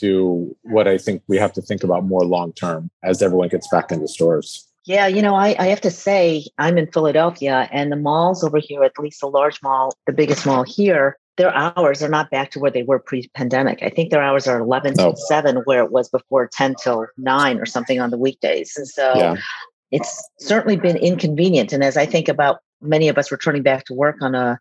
to 0.00 0.54
what 0.62 0.86
I 0.86 0.98
think 0.98 1.22
we 1.28 1.38
have 1.38 1.52
to 1.54 1.62
think 1.62 1.82
about 1.82 2.04
more 2.04 2.24
long 2.24 2.52
term 2.52 2.90
as 3.02 3.22
everyone 3.22 3.48
gets 3.48 3.68
back 3.68 3.90
into 3.90 4.08
stores. 4.08 4.66
Yeah, 4.84 5.06
you 5.06 5.20
know, 5.20 5.34
I, 5.34 5.54
I 5.58 5.66
have 5.66 5.82
to 5.82 5.90
say, 5.90 6.46
I'm 6.56 6.78
in 6.78 6.90
Philadelphia 6.90 7.68
and 7.70 7.92
the 7.92 7.96
malls 7.96 8.42
over 8.42 8.58
here, 8.58 8.82
at 8.84 8.98
least 8.98 9.20
the 9.20 9.26
large 9.26 9.60
mall, 9.62 9.94
the 10.06 10.12
biggest 10.12 10.46
mall 10.46 10.62
here, 10.62 11.18
their 11.38 11.54
hours 11.54 12.02
are 12.02 12.08
not 12.08 12.30
back 12.30 12.50
to 12.50 12.58
where 12.58 12.70
they 12.70 12.82
were 12.82 12.98
pre 12.98 13.28
pandemic. 13.28 13.82
I 13.82 13.90
think 13.90 14.10
their 14.10 14.22
hours 14.22 14.46
are 14.46 14.58
11 14.58 14.94
no. 14.96 15.04
till 15.04 15.16
7, 15.16 15.56
where 15.64 15.82
it 15.82 15.92
was 15.92 16.08
before 16.08 16.48
10 16.52 16.74
till 16.82 17.06
9 17.16 17.58
or 17.58 17.66
something 17.66 18.00
on 18.00 18.10
the 18.10 18.18
weekdays. 18.18 18.76
And 18.76 18.86
so 18.86 19.14
yeah. 19.16 19.36
it's 19.90 20.28
certainly 20.40 20.76
been 20.76 20.96
inconvenient. 20.96 21.72
And 21.72 21.84
as 21.84 21.96
I 21.96 22.06
think 22.06 22.28
about 22.28 22.58
many 22.82 23.08
of 23.08 23.16
us 23.16 23.30
returning 23.30 23.62
back 23.62 23.84
to 23.86 23.94
work 23.94 24.16
on 24.20 24.34
a 24.34 24.58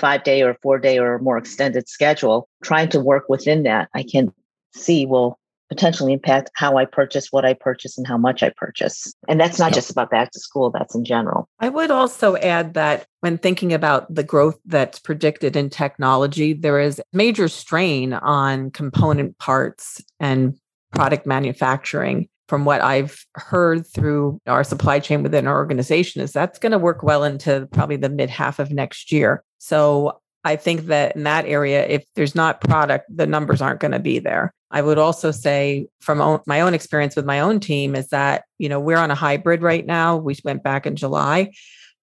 five 0.00 0.24
day 0.24 0.42
or 0.42 0.56
four 0.62 0.78
day 0.78 0.98
or 0.98 1.18
more 1.18 1.38
extended 1.38 1.88
schedule, 1.88 2.48
trying 2.64 2.88
to 2.88 3.00
work 3.00 3.28
within 3.28 3.62
that, 3.64 3.88
I 3.94 4.02
can 4.02 4.32
see 4.74 5.06
will 5.06 5.38
potentially 5.68 6.12
impact 6.12 6.50
how 6.54 6.76
I 6.76 6.84
purchase, 6.84 7.28
what 7.30 7.44
I 7.44 7.54
purchase, 7.54 7.96
and 7.96 8.06
how 8.06 8.18
much 8.18 8.42
I 8.42 8.50
purchase. 8.56 9.14
And 9.28 9.38
that's 9.38 9.58
not 9.58 9.66
yep. 9.66 9.74
just 9.74 9.90
about 9.90 10.10
back 10.10 10.32
to 10.32 10.40
school, 10.40 10.70
that's 10.70 10.96
in 10.96 11.04
general. 11.04 11.48
I 11.60 11.68
would 11.68 11.92
also 11.92 12.36
add 12.36 12.74
that 12.74 13.06
when 13.20 13.38
thinking 13.38 13.72
about 13.72 14.12
the 14.12 14.24
growth 14.24 14.58
that's 14.66 14.98
predicted 14.98 15.54
in 15.54 15.70
technology, 15.70 16.54
there 16.54 16.80
is 16.80 17.00
major 17.12 17.46
strain 17.46 18.14
on 18.14 18.72
component 18.72 19.38
parts 19.38 20.02
and 20.18 20.58
product 20.92 21.24
manufacturing. 21.24 22.28
From 22.50 22.64
what 22.64 22.80
I've 22.80 23.24
heard 23.36 23.86
through 23.86 24.40
our 24.48 24.64
supply 24.64 24.98
chain 24.98 25.22
within 25.22 25.46
our 25.46 25.56
organization, 25.56 26.20
is 26.20 26.32
that's 26.32 26.58
going 26.58 26.72
to 26.72 26.78
work 26.78 27.04
well 27.04 27.22
into 27.22 27.68
probably 27.70 27.94
the 27.94 28.08
mid 28.08 28.28
half 28.28 28.58
of 28.58 28.72
next 28.72 29.12
year. 29.12 29.44
So 29.58 30.20
I 30.42 30.56
think 30.56 30.86
that 30.86 31.14
in 31.14 31.22
that 31.22 31.46
area, 31.46 31.86
if 31.86 32.04
there's 32.16 32.34
not 32.34 32.60
product, 32.60 33.06
the 33.08 33.28
numbers 33.28 33.62
aren't 33.62 33.78
going 33.78 33.92
to 33.92 34.00
be 34.00 34.18
there. 34.18 34.52
I 34.72 34.82
would 34.82 34.98
also 34.98 35.30
say 35.30 35.86
from 36.00 36.40
my 36.44 36.60
own 36.60 36.74
experience 36.74 37.14
with 37.14 37.24
my 37.24 37.38
own 37.38 37.60
team 37.60 37.94
is 37.94 38.08
that, 38.08 38.46
you 38.58 38.68
know, 38.68 38.80
we're 38.80 38.98
on 38.98 39.12
a 39.12 39.14
hybrid 39.14 39.62
right 39.62 39.86
now. 39.86 40.16
We 40.16 40.36
went 40.42 40.64
back 40.64 40.86
in 40.86 40.96
July. 40.96 41.52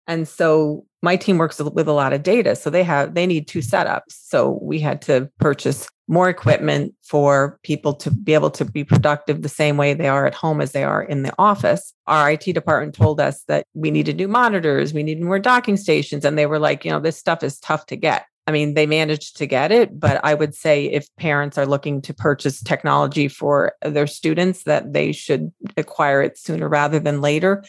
And 0.08 0.28
so 0.28 0.86
my 1.02 1.16
team 1.16 1.38
works 1.38 1.60
with 1.60 1.88
a 1.88 1.94
lot 1.94 2.14
of 2.14 2.24
data. 2.24 2.56
So 2.56 2.70
they 2.70 2.84
have, 2.84 3.14
they 3.14 3.28
need 3.28 3.48
two 3.48 3.60
setups. 3.60 4.02
So 4.10 4.60
we 4.62 4.80
had 4.80 5.02
to 5.04 5.30
purchase 5.40 5.88
more 6.08 6.30
equipment 6.30 6.94
for 7.04 7.60
people 7.64 7.94
to 7.94 8.10
be 8.10 8.34
able 8.34 8.50
to 8.52 8.64
be 8.64 8.84
productive 8.84 9.42
the 9.42 9.50
same 9.50 9.76
way 9.76 9.94
they 9.94 10.08
are 10.08 10.26
at 10.26 10.34
home 10.34 10.62
as 10.62 10.72
they 10.72 10.84
are 10.84 11.04
in 11.04 11.24
the 11.24 11.34
office. 11.38 11.94
Our 12.08 12.32
IT 12.32 12.44
department 12.54 12.96
told 12.96 13.20
us 13.20 13.44
that 13.48 13.66
we 13.74 13.92
needed 13.92 14.16
new 14.16 14.30
monitors, 14.30 14.94
we 14.94 15.04
needed 15.04 15.24
more 15.24 15.40
docking 15.40 15.78
stations. 15.78 16.24
And 16.24 16.38
they 16.38 16.46
were 16.46 16.60
like, 16.60 16.86
you 16.86 16.92
know, 16.92 17.00
this 17.00 17.18
stuff 17.18 17.44
is 17.44 17.60
tough 17.60 17.86
to 17.88 17.98
get. 17.98 18.26
I 18.48 18.52
mean, 18.52 18.76
they 18.76 18.86
managed 18.86 19.36
to 19.38 19.46
get 19.46 19.74
it, 19.74 20.00
but 20.00 20.22
I 20.24 20.34
would 20.34 20.56
say 20.56 20.86
if 20.86 21.14
parents 21.18 21.58
are 21.58 21.66
looking 21.66 22.02
to 22.04 22.14
purchase 22.14 22.62
technology 22.62 23.28
for 23.28 23.74
their 23.82 24.08
students, 24.08 24.64
that 24.64 24.94
they 24.94 25.12
should 25.12 25.52
acquire 25.76 26.22
it 26.22 26.38
sooner 26.38 26.70
rather 26.70 26.98
than 26.98 27.20
later. 27.20 27.66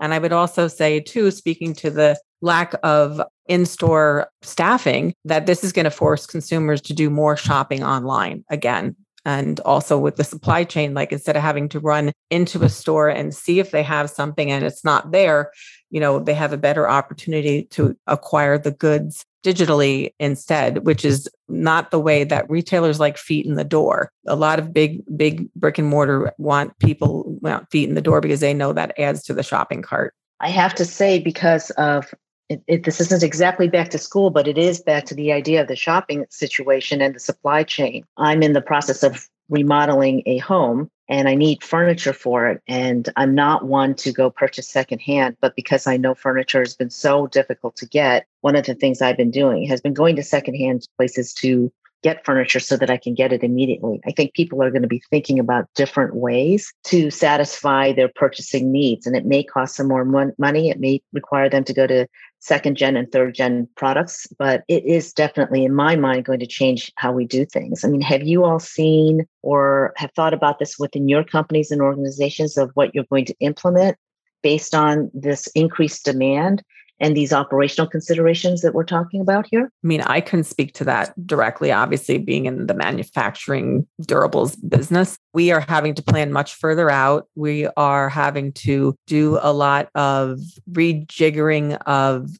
And 0.00 0.14
I 0.14 0.18
would 0.18 0.32
also 0.32 0.68
say, 0.68 1.00
too, 1.00 1.30
speaking 1.30 1.74
to 1.74 1.90
the 1.90 2.18
lack 2.40 2.74
of 2.82 3.20
in 3.46 3.66
store 3.66 4.28
staffing, 4.42 5.14
that 5.24 5.46
this 5.46 5.64
is 5.64 5.72
going 5.72 5.84
to 5.84 5.90
force 5.90 6.26
consumers 6.26 6.80
to 6.82 6.92
do 6.92 7.10
more 7.10 7.36
shopping 7.36 7.82
online 7.82 8.44
again. 8.50 8.94
And 9.24 9.60
also 9.60 9.98
with 9.98 10.16
the 10.16 10.24
supply 10.24 10.64
chain, 10.64 10.94
like 10.94 11.12
instead 11.12 11.36
of 11.36 11.42
having 11.42 11.68
to 11.70 11.80
run 11.80 12.12
into 12.30 12.62
a 12.62 12.68
store 12.68 13.08
and 13.08 13.34
see 13.34 13.58
if 13.58 13.72
they 13.72 13.82
have 13.82 14.08
something 14.08 14.50
and 14.50 14.64
it's 14.64 14.84
not 14.84 15.10
there, 15.10 15.50
you 15.90 16.00
know, 16.00 16.18
they 16.18 16.34
have 16.34 16.52
a 16.52 16.58
better 16.58 16.88
opportunity 16.88 17.64
to 17.64 17.96
acquire 18.06 18.56
the 18.58 18.70
goods 18.70 19.24
digitally 19.44 20.12
instead, 20.18 20.84
which 20.84 21.04
is 21.04 21.28
not 21.48 21.90
the 21.90 22.00
way 22.00 22.24
that 22.24 22.48
retailers 22.50 23.00
like 23.00 23.16
feet 23.16 23.46
in 23.46 23.54
the 23.54 23.64
door. 23.64 24.10
A 24.26 24.36
lot 24.36 24.58
of 24.58 24.72
big, 24.72 25.02
big 25.16 25.52
brick 25.54 25.78
and 25.78 25.88
mortar 25.88 26.32
want 26.38 26.78
people 26.78 27.27
want 27.42 27.70
feet 27.70 27.88
in 27.88 27.94
the 27.94 28.00
door 28.02 28.20
because 28.20 28.40
they 28.40 28.54
know 28.54 28.72
that 28.72 28.98
adds 28.98 29.22
to 29.24 29.34
the 29.34 29.42
shopping 29.42 29.82
cart. 29.82 30.14
I 30.40 30.48
have 30.50 30.74
to 30.76 30.84
say, 30.84 31.18
because 31.18 31.70
of 31.70 32.14
it, 32.48 32.62
it, 32.66 32.84
this 32.84 33.00
isn't 33.00 33.22
exactly 33.22 33.68
back 33.68 33.90
to 33.90 33.98
school, 33.98 34.30
but 34.30 34.48
it 34.48 34.56
is 34.56 34.80
back 34.80 35.04
to 35.06 35.14
the 35.14 35.32
idea 35.32 35.60
of 35.60 35.68
the 35.68 35.76
shopping 35.76 36.24
situation 36.30 37.02
and 37.02 37.14
the 37.14 37.20
supply 37.20 37.62
chain. 37.62 38.04
I'm 38.16 38.42
in 38.42 38.54
the 38.54 38.62
process 38.62 39.02
of 39.02 39.28
remodeling 39.48 40.22
a 40.26 40.38
home 40.38 40.90
and 41.08 41.28
I 41.28 41.34
need 41.34 41.64
furniture 41.64 42.12
for 42.12 42.48
it. 42.48 42.62
And 42.68 43.08
I'm 43.16 43.34
not 43.34 43.66
one 43.66 43.94
to 43.96 44.12
go 44.12 44.30
purchase 44.30 44.68
secondhand, 44.68 45.36
but 45.40 45.56
because 45.56 45.86
I 45.86 45.96
know 45.96 46.14
furniture 46.14 46.60
has 46.60 46.74
been 46.74 46.90
so 46.90 47.26
difficult 47.28 47.76
to 47.76 47.86
get, 47.86 48.26
one 48.42 48.56
of 48.56 48.66
the 48.66 48.74
things 48.74 49.00
I've 49.00 49.16
been 49.16 49.30
doing 49.30 49.64
has 49.64 49.80
been 49.80 49.94
going 49.94 50.16
to 50.16 50.22
secondhand 50.22 50.86
places 50.98 51.32
to 51.34 51.72
get 52.02 52.24
furniture 52.24 52.60
so 52.60 52.76
that 52.76 52.90
I 52.90 52.96
can 52.96 53.14
get 53.14 53.32
it 53.32 53.42
immediately. 53.42 54.00
I 54.06 54.12
think 54.12 54.34
people 54.34 54.62
are 54.62 54.70
going 54.70 54.82
to 54.82 54.88
be 54.88 55.02
thinking 55.10 55.38
about 55.38 55.68
different 55.74 56.14
ways 56.14 56.72
to 56.84 57.10
satisfy 57.10 57.92
their 57.92 58.08
purchasing 58.08 58.70
needs. 58.70 59.06
And 59.06 59.16
it 59.16 59.26
may 59.26 59.42
cost 59.42 59.76
them 59.76 59.88
more 59.88 60.04
money. 60.04 60.70
It 60.70 60.80
may 60.80 61.02
require 61.12 61.48
them 61.48 61.64
to 61.64 61.74
go 61.74 61.86
to 61.86 62.06
second 62.40 62.76
gen 62.76 62.96
and 62.96 63.10
third 63.10 63.34
gen 63.34 63.68
products, 63.76 64.26
but 64.38 64.62
it 64.68 64.84
is 64.84 65.12
definitely, 65.12 65.64
in 65.64 65.74
my 65.74 65.96
mind, 65.96 66.24
going 66.24 66.38
to 66.38 66.46
change 66.46 66.92
how 66.96 67.12
we 67.12 67.24
do 67.24 67.44
things. 67.44 67.84
I 67.84 67.88
mean, 67.88 68.00
have 68.02 68.22
you 68.22 68.44
all 68.44 68.60
seen 68.60 69.26
or 69.42 69.92
have 69.96 70.12
thought 70.12 70.34
about 70.34 70.58
this 70.58 70.78
within 70.78 71.08
your 71.08 71.24
companies 71.24 71.70
and 71.70 71.82
organizations 71.82 72.56
of 72.56 72.70
what 72.74 72.94
you're 72.94 73.04
going 73.10 73.24
to 73.26 73.34
implement 73.40 73.96
based 74.42 74.74
on 74.74 75.10
this 75.12 75.48
increased 75.48 76.04
demand? 76.04 76.62
And 77.00 77.16
these 77.16 77.32
operational 77.32 77.88
considerations 77.88 78.62
that 78.62 78.74
we're 78.74 78.84
talking 78.84 79.20
about 79.20 79.46
here? 79.50 79.70
I 79.84 79.86
mean, 79.86 80.02
I 80.02 80.20
can 80.20 80.42
speak 80.42 80.74
to 80.74 80.84
that 80.84 81.14
directly, 81.26 81.70
obviously, 81.70 82.18
being 82.18 82.46
in 82.46 82.66
the 82.66 82.74
manufacturing 82.74 83.86
durables 84.02 84.56
business. 84.68 85.18
We 85.32 85.50
are 85.52 85.60
having 85.60 85.94
to 85.94 86.02
plan 86.02 86.32
much 86.32 86.54
further 86.54 86.90
out. 86.90 87.28
We 87.34 87.66
are 87.76 88.08
having 88.08 88.52
to 88.52 88.94
do 89.06 89.38
a 89.40 89.52
lot 89.52 89.88
of 89.94 90.38
rejiggering 90.72 91.78
of 91.86 92.30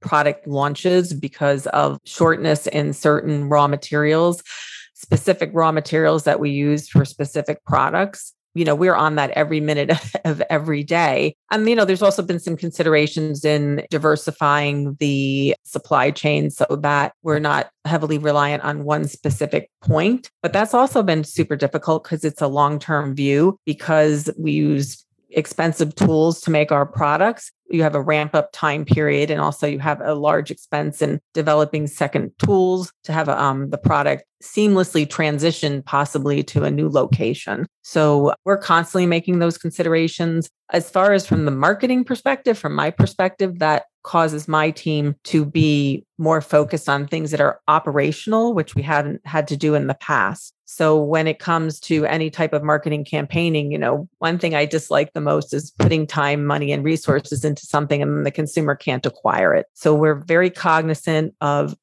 product 0.00 0.46
launches 0.46 1.12
because 1.12 1.66
of 1.68 1.98
shortness 2.04 2.66
in 2.68 2.92
certain 2.92 3.48
raw 3.48 3.66
materials, 3.66 4.42
specific 4.94 5.50
raw 5.52 5.72
materials 5.72 6.24
that 6.24 6.40
we 6.40 6.50
use 6.50 6.88
for 6.88 7.04
specific 7.04 7.64
products 7.64 8.32
you 8.58 8.64
know 8.64 8.74
we're 8.74 8.94
on 8.94 9.14
that 9.14 9.30
every 9.30 9.60
minute 9.60 9.90
of 10.24 10.42
every 10.50 10.82
day. 10.82 11.36
And 11.50 11.68
you 11.68 11.76
know 11.76 11.84
there's 11.84 12.02
also 12.02 12.22
been 12.22 12.40
some 12.40 12.56
considerations 12.56 13.44
in 13.44 13.86
diversifying 13.90 14.96
the 14.98 15.54
supply 15.64 16.10
chain 16.10 16.50
so 16.50 16.66
that 16.82 17.12
we're 17.22 17.38
not 17.38 17.70
heavily 17.84 18.18
reliant 18.18 18.64
on 18.64 18.84
one 18.84 19.06
specific 19.06 19.70
point. 19.80 20.30
But 20.42 20.52
that's 20.52 20.74
also 20.74 21.02
been 21.02 21.24
super 21.24 21.56
difficult 21.56 22.04
because 22.04 22.24
it's 22.24 22.42
a 22.42 22.48
long-term 22.48 23.14
view 23.14 23.58
because 23.64 24.28
we 24.36 24.52
use 24.52 25.04
expensive 25.30 25.94
tools 25.94 26.40
to 26.42 26.50
make 26.50 26.72
our 26.72 26.86
products. 26.86 27.52
You 27.70 27.82
have 27.82 27.94
a 27.94 28.02
ramp 28.02 28.34
up 28.34 28.50
time 28.52 28.84
period 28.84 29.30
and 29.30 29.40
also 29.40 29.66
you 29.66 29.78
have 29.78 30.00
a 30.00 30.14
large 30.14 30.50
expense 30.50 31.02
in 31.02 31.20
developing 31.34 31.86
second 31.86 32.32
tools 32.38 32.92
to 33.04 33.12
have 33.12 33.28
um, 33.28 33.70
the 33.70 33.78
product 33.78 34.24
seamlessly 34.42 35.08
transition 35.08 35.82
possibly 35.82 36.42
to 36.44 36.64
a 36.64 36.70
new 36.70 36.88
location. 36.88 37.66
So 37.82 38.32
we're 38.44 38.58
constantly 38.58 39.06
making 39.06 39.38
those 39.38 39.58
considerations. 39.58 40.48
As 40.70 40.90
far 40.90 41.12
as 41.12 41.26
from 41.26 41.44
the 41.44 41.50
marketing 41.50 42.04
perspective 42.04 42.56
from 42.58 42.74
my 42.74 42.90
perspective 42.90 43.58
that 43.58 43.84
causes 44.02 44.48
my 44.48 44.70
team 44.70 45.14
to 45.24 45.44
be 45.44 46.04
more 46.16 46.40
focused 46.40 46.88
on 46.88 47.06
things 47.06 47.30
that 47.30 47.40
are 47.40 47.60
operational 47.68 48.54
which 48.54 48.74
we 48.74 48.82
hadn't 48.82 49.20
had 49.26 49.46
to 49.48 49.56
do 49.56 49.74
in 49.74 49.86
the 49.86 49.94
past 49.94 50.54
so 50.70 51.02
when 51.02 51.26
it 51.26 51.38
comes 51.38 51.80
to 51.80 52.04
any 52.04 52.28
type 52.28 52.52
of 52.52 52.62
marketing 52.62 53.02
campaigning, 53.02 53.72
you 53.72 53.78
know, 53.78 54.06
one 54.18 54.38
thing 54.38 54.54
I 54.54 54.66
dislike 54.66 55.14
the 55.14 55.20
most 55.20 55.54
is 55.54 55.70
putting 55.70 56.06
time, 56.06 56.44
money, 56.44 56.72
and 56.72 56.84
resources 56.84 57.42
into 57.42 57.64
something 57.64 58.02
and 58.02 58.26
the 58.26 58.30
consumer 58.30 58.74
can't 58.74 59.06
acquire 59.06 59.54
it. 59.54 59.64
So 59.72 59.94
we're 59.94 60.16
very 60.16 60.50
cognizant 60.50 61.34
of 61.40 61.74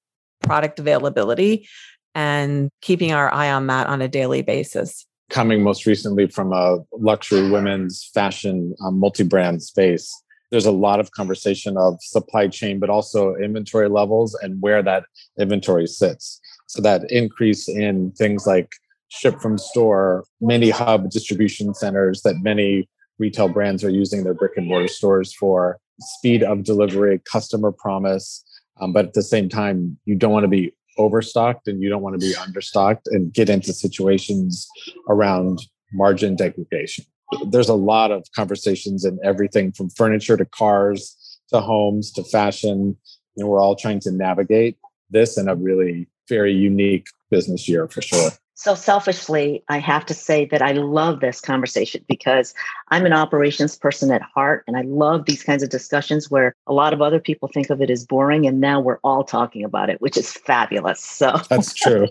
product 0.43 0.77
availability 0.77 1.67
and 2.13 2.69
keeping 2.81 3.11
our 3.11 3.33
eye 3.33 3.49
on 3.49 3.65
that 3.67 3.87
on 3.87 4.03
a 4.03 4.07
daily 4.07 4.43
basis. 4.43 5.07
Coming 5.31 5.63
most 5.63 5.87
recently 5.87 6.27
from 6.27 6.53
a 6.53 6.77
luxury 6.93 7.49
women's 7.49 8.11
fashion 8.13 8.75
um, 8.85 8.99
multi 8.99 9.23
brand 9.23 9.63
space, 9.63 10.13
there's 10.51 10.67
a 10.67 10.71
lot 10.71 10.99
of 10.99 11.09
conversation 11.09 11.75
of 11.75 11.97
supply 12.01 12.47
chain, 12.47 12.79
but 12.79 12.91
also 12.91 13.33
inventory 13.35 13.89
levels 13.89 14.35
and 14.43 14.61
where 14.61 14.83
that 14.83 15.05
inventory 15.39 15.87
sits. 15.87 16.39
So 16.75 16.81
that 16.81 17.09
increase 17.09 17.69
in 17.69 18.11
things 18.11 18.45
like 18.45 18.69
ship 19.07 19.39
from 19.39 19.57
store, 19.57 20.25
many 20.41 20.69
hub 20.71 21.09
distribution 21.09 21.73
centers 21.73 22.21
that 22.23 22.35
many 22.41 22.89
retail 23.17 23.47
brands 23.47 23.81
are 23.85 23.89
using 23.89 24.25
their 24.25 24.33
brick 24.33 24.57
and 24.57 24.67
mortar 24.67 24.89
stores 24.89 25.33
for, 25.33 25.79
speed 26.01 26.43
of 26.43 26.63
delivery, 26.63 27.21
customer 27.31 27.71
promise. 27.71 28.43
Um, 28.81 28.91
but 28.91 29.05
at 29.05 29.13
the 29.13 29.23
same 29.23 29.47
time, 29.47 29.97
you 30.03 30.15
don't 30.15 30.33
want 30.33 30.43
to 30.43 30.49
be 30.49 30.73
overstocked 30.97 31.69
and 31.69 31.81
you 31.81 31.87
don't 31.87 32.01
want 32.01 32.19
to 32.19 32.27
be 32.27 32.33
understocked 32.33 33.03
and 33.05 33.33
get 33.33 33.49
into 33.49 33.71
situations 33.71 34.67
around 35.07 35.59
margin 35.93 36.35
degradation. 36.35 37.05
There's 37.47 37.69
a 37.69 37.73
lot 37.73 38.11
of 38.11 38.25
conversations 38.35 39.05
in 39.05 39.17
everything 39.23 39.71
from 39.71 39.89
furniture 39.91 40.35
to 40.35 40.45
cars 40.45 41.39
to 41.53 41.61
homes 41.61 42.11
to 42.11 42.23
fashion. 42.25 42.97
And 43.37 43.47
we're 43.47 43.61
all 43.61 43.77
trying 43.77 44.01
to 44.01 44.11
navigate 44.11 44.77
this 45.09 45.37
in 45.37 45.47
a 45.47 45.55
really 45.55 46.09
very 46.27 46.53
unique 46.53 47.07
business 47.29 47.67
year 47.67 47.87
for 47.87 48.01
sure. 48.01 48.31
So, 48.57 48.73
selfishly, 48.73 49.63
I 49.67 49.79
have 49.79 50.05
to 50.05 50.13
say 50.13 50.45
that 50.45 50.61
I 50.61 50.71
love 50.71 51.19
this 51.19 51.41
conversation 51.41 52.05
because 52.07 52.53
I'm 52.89 53.05
an 53.05 53.11
operations 53.11 53.77
person 53.77 54.11
at 54.11 54.21
heart. 54.21 54.63
And 54.65 54.77
I 54.77 54.81
love 54.81 55.25
these 55.25 55.43
kinds 55.43 55.61
of 55.61 55.69
discussions 55.69 56.31
where 56.31 56.55
a 56.65 56.71
lot 56.71 56.93
of 56.93 57.01
other 57.01 57.19
people 57.19 57.49
think 57.49 57.69
of 57.69 57.81
it 57.81 57.89
as 57.89 58.05
boring. 58.05 58.47
And 58.47 58.61
now 58.61 58.79
we're 58.79 58.99
all 59.03 59.25
talking 59.25 59.65
about 59.65 59.89
it, 59.89 59.99
which 59.99 60.15
is 60.15 60.31
fabulous. 60.31 61.01
So, 61.01 61.33
that's 61.49 61.73
true. 61.73 62.07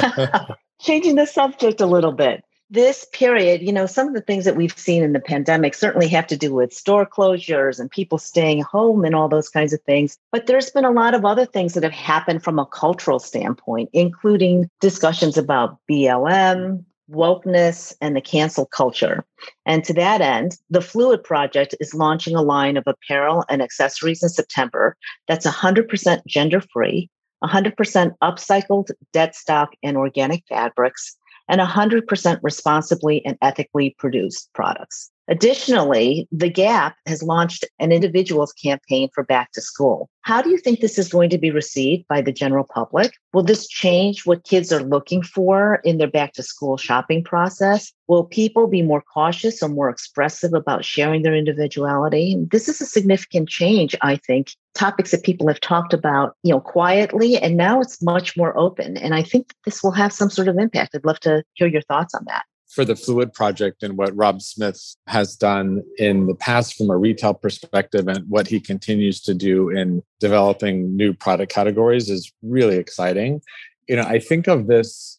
Changing 0.80 1.14
the 1.14 1.26
subject 1.26 1.80
a 1.80 1.86
little 1.86 2.10
bit 2.10 2.42
this 2.72 3.06
period, 3.12 3.60
you 3.60 3.70
know, 3.70 3.84
some 3.84 4.08
of 4.08 4.14
the 4.14 4.22
things 4.22 4.46
that 4.46 4.56
we've 4.56 4.76
seen 4.78 5.02
in 5.02 5.12
the 5.12 5.20
pandemic 5.20 5.74
certainly 5.74 6.08
have 6.08 6.26
to 6.28 6.38
do 6.38 6.54
with 6.54 6.72
store 6.72 7.06
closures 7.06 7.78
and 7.78 7.90
people 7.90 8.16
staying 8.16 8.62
home 8.62 9.04
and 9.04 9.14
all 9.14 9.28
those 9.28 9.50
kinds 9.50 9.74
of 9.74 9.82
things. 9.82 10.16
But 10.32 10.46
there's 10.46 10.70
been 10.70 10.86
a 10.86 10.90
lot 10.90 11.14
of 11.14 11.26
other 11.26 11.44
things 11.44 11.74
that 11.74 11.82
have 11.82 11.92
happened 11.92 12.42
from 12.42 12.58
a 12.58 12.64
cultural 12.64 13.18
standpoint, 13.18 13.90
including 13.92 14.70
discussions 14.80 15.36
about 15.36 15.76
BLM, 15.90 16.82
wokeness, 17.10 17.94
and 18.00 18.16
the 18.16 18.22
cancel 18.22 18.64
culture. 18.64 19.22
And 19.66 19.84
to 19.84 19.92
that 19.92 20.22
end, 20.22 20.56
the 20.70 20.80
Phluid 20.80 21.24
Project 21.24 21.74
is 21.78 21.92
launching 21.92 22.34
a 22.34 22.42
line 22.42 22.78
of 22.78 22.84
apparel 22.86 23.44
and 23.50 23.60
accessories 23.60 24.22
in 24.22 24.30
September 24.30 24.96
that's 25.28 25.46
100% 25.46 26.26
gender 26.26 26.62
free, 26.72 27.10
100% 27.44 28.14
upcycled 28.22 28.90
dead 29.12 29.34
stock 29.34 29.74
and 29.82 29.98
organic 29.98 30.42
fabrics 30.48 31.18
and 31.48 31.60
100% 31.60 32.38
responsibly 32.42 33.24
and 33.24 33.38
ethically 33.40 33.94
produced 33.98 34.50
products. 34.52 35.11
Additionally, 35.32 36.28
The 36.30 36.50
Gap 36.50 36.94
has 37.06 37.22
launched 37.22 37.64
an 37.78 37.90
individuals 37.90 38.52
campaign 38.52 39.08
for 39.14 39.24
back 39.24 39.50
to 39.52 39.62
school. 39.62 40.10
How 40.20 40.42
do 40.42 40.50
you 40.50 40.58
think 40.58 40.80
this 40.80 40.98
is 40.98 41.08
going 41.08 41.30
to 41.30 41.38
be 41.38 41.50
received 41.50 42.06
by 42.06 42.20
the 42.20 42.32
general 42.32 42.64
public? 42.64 43.14
Will 43.32 43.42
this 43.42 43.66
change 43.66 44.26
what 44.26 44.44
kids 44.44 44.70
are 44.74 44.82
looking 44.82 45.22
for 45.22 45.80
in 45.84 45.96
their 45.96 46.06
back 46.06 46.34
to 46.34 46.42
school 46.42 46.76
shopping 46.76 47.24
process? 47.24 47.94
Will 48.08 48.24
people 48.24 48.66
be 48.66 48.82
more 48.82 49.02
cautious 49.14 49.62
or 49.62 49.70
more 49.70 49.88
expressive 49.88 50.52
about 50.52 50.84
sharing 50.84 51.22
their 51.22 51.34
individuality? 51.34 52.36
This 52.50 52.68
is 52.68 52.82
a 52.82 52.86
significant 52.86 53.48
change, 53.48 53.96
I 54.02 54.16
think. 54.16 54.48
Topics 54.74 55.12
that 55.12 55.24
people 55.24 55.48
have 55.48 55.60
talked 55.60 55.94
about, 55.94 56.36
you 56.42 56.52
know, 56.52 56.60
quietly, 56.60 57.38
and 57.38 57.56
now 57.56 57.80
it's 57.80 58.02
much 58.02 58.36
more 58.36 58.54
open. 58.58 58.98
And 58.98 59.14
I 59.14 59.22
think 59.22 59.54
this 59.64 59.82
will 59.82 59.92
have 59.92 60.12
some 60.12 60.28
sort 60.28 60.48
of 60.48 60.58
impact. 60.58 60.94
I'd 60.94 61.06
love 61.06 61.20
to 61.20 61.42
hear 61.54 61.68
your 61.68 61.82
thoughts 61.82 62.14
on 62.14 62.22
that 62.26 62.44
for 62.72 62.86
the 62.86 62.94
Phluid 62.94 63.34
Project 63.34 63.82
and 63.82 63.98
what 63.98 64.16
Rob 64.16 64.40
Smith 64.40 64.96
has 65.06 65.36
done 65.36 65.82
in 65.98 66.26
the 66.26 66.34
past 66.34 66.74
from 66.74 66.88
a 66.88 66.96
retail 66.96 67.34
perspective 67.34 68.08
and 68.08 68.24
what 68.28 68.46
he 68.46 68.60
continues 68.60 69.20
to 69.22 69.34
do 69.34 69.68
in 69.68 70.02
developing 70.20 70.96
new 70.96 71.12
product 71.12 71.52
categories 71.52 72.08
is 72.08 72.32
really 72.42 72.76
exciting. 72.76 73.42
You 73.88 73.96
know, 73.96 74.04
I 74.04 74.18
think 74.18 74.48
of 74.48 74.68
this 74.68 75.18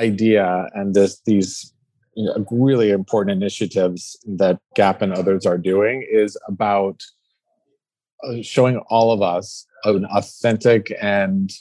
idea 0.00 0.68
and 0.74 0.92
this 0.92 1.20
these 1.24 1.72
you 2.16 2.24
know, 2.24 2.44
really 2.50 2.90
important 2.90 3.36
initiatives 3.36 4.18
that 4.26 4.58
Gap 4.74 5.02
and 5.02 5.12
others 5.12 5.46
are 5.46 5.58
doing 5.58 6.06
is 6.10 6.36
about 6.48 7.00
uh, 8.24 8.42
showing 8.42 8.78
all 8.88 9.12
of 9.12 9.22
us 9.22 9.66
an 9.84 10.04
authentic 10.06 10.92
and 11.00 11.52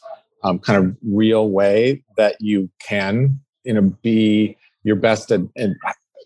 um, 0.43 0.57
kind 0.57 0.83
of 0.83 0.97
real 1.03 1.49
way 1.49 2.03
that 2.17 2.37
you 2.39 2.69
can 2.79 3.39
you 3.65 3.73
know 3.73 3.93
be 4.01 4.57
your 4.85 4.95
best 4.95 5.31
at, 5.31 5.41
at 5.57 5.71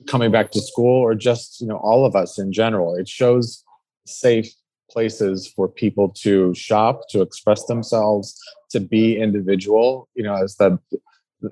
coming 0.07 0.31
back 0.31 0.51
to 0.51 0.61
school 0.61 1.01
or 1.01 1.15
just 1.15 1.59
you 1.61 1.67
know 1.67 1.77
all 1.77 2.05
of 2.05 2.15
us 2.15 2.37
in 2.37 2.51
general. 2.53 2.95
It 2.95 3.07
shows 3.07 3.63
safe 4.05 4.51
places 4.91 5.51
for 5.55 5.67
people 5.67 6.09
to 6.09 6.53
shop 6.53 7.01
to 7.09 7.21
express 7.21 7.65
themselves 7.65 8.39
to 8.71 8.79
be 8.79 9.19
individual. 9.19 10.07
You 10.13 10.23
know 10.23 10.35
as 10.35 10.55
the 10.57 10.77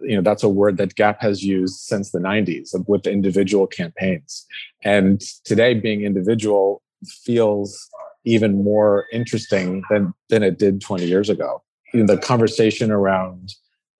you 0.02 0.15
know 0.15 0.22
that's 0.22 0.43
a 0.43 0.50
word 0.50 0.78
that 0.78 0.96
gap 0.96 1.22
has 1.22 1.43
used 1.43 1.78
since 1.80 2.12
the 2.12 2.20
90s 2.20 2.76
with 2.88 3.08
individual 3.08 3.65
campaigns. 3.65 4.46
And 4.84 5.22
today 5.46 5.74
being 5.74 6.02
individual 6.02 6.84
feels 7.24 7.89
even 8.26 8.63
more 8.63 9.06
interesting 9.13 9.82
than 9.89 10.13
than 10.30 10.43
it 10.43 10.60
did 10.60 10.82
20 10.82 11.06
years 11.06 11.30
ago. 11.30 11.63
You 11.93 12.02
know, 12.02 12.15
the 12.15 12.22
conversation 12.22 12.91
around 12.91 13.54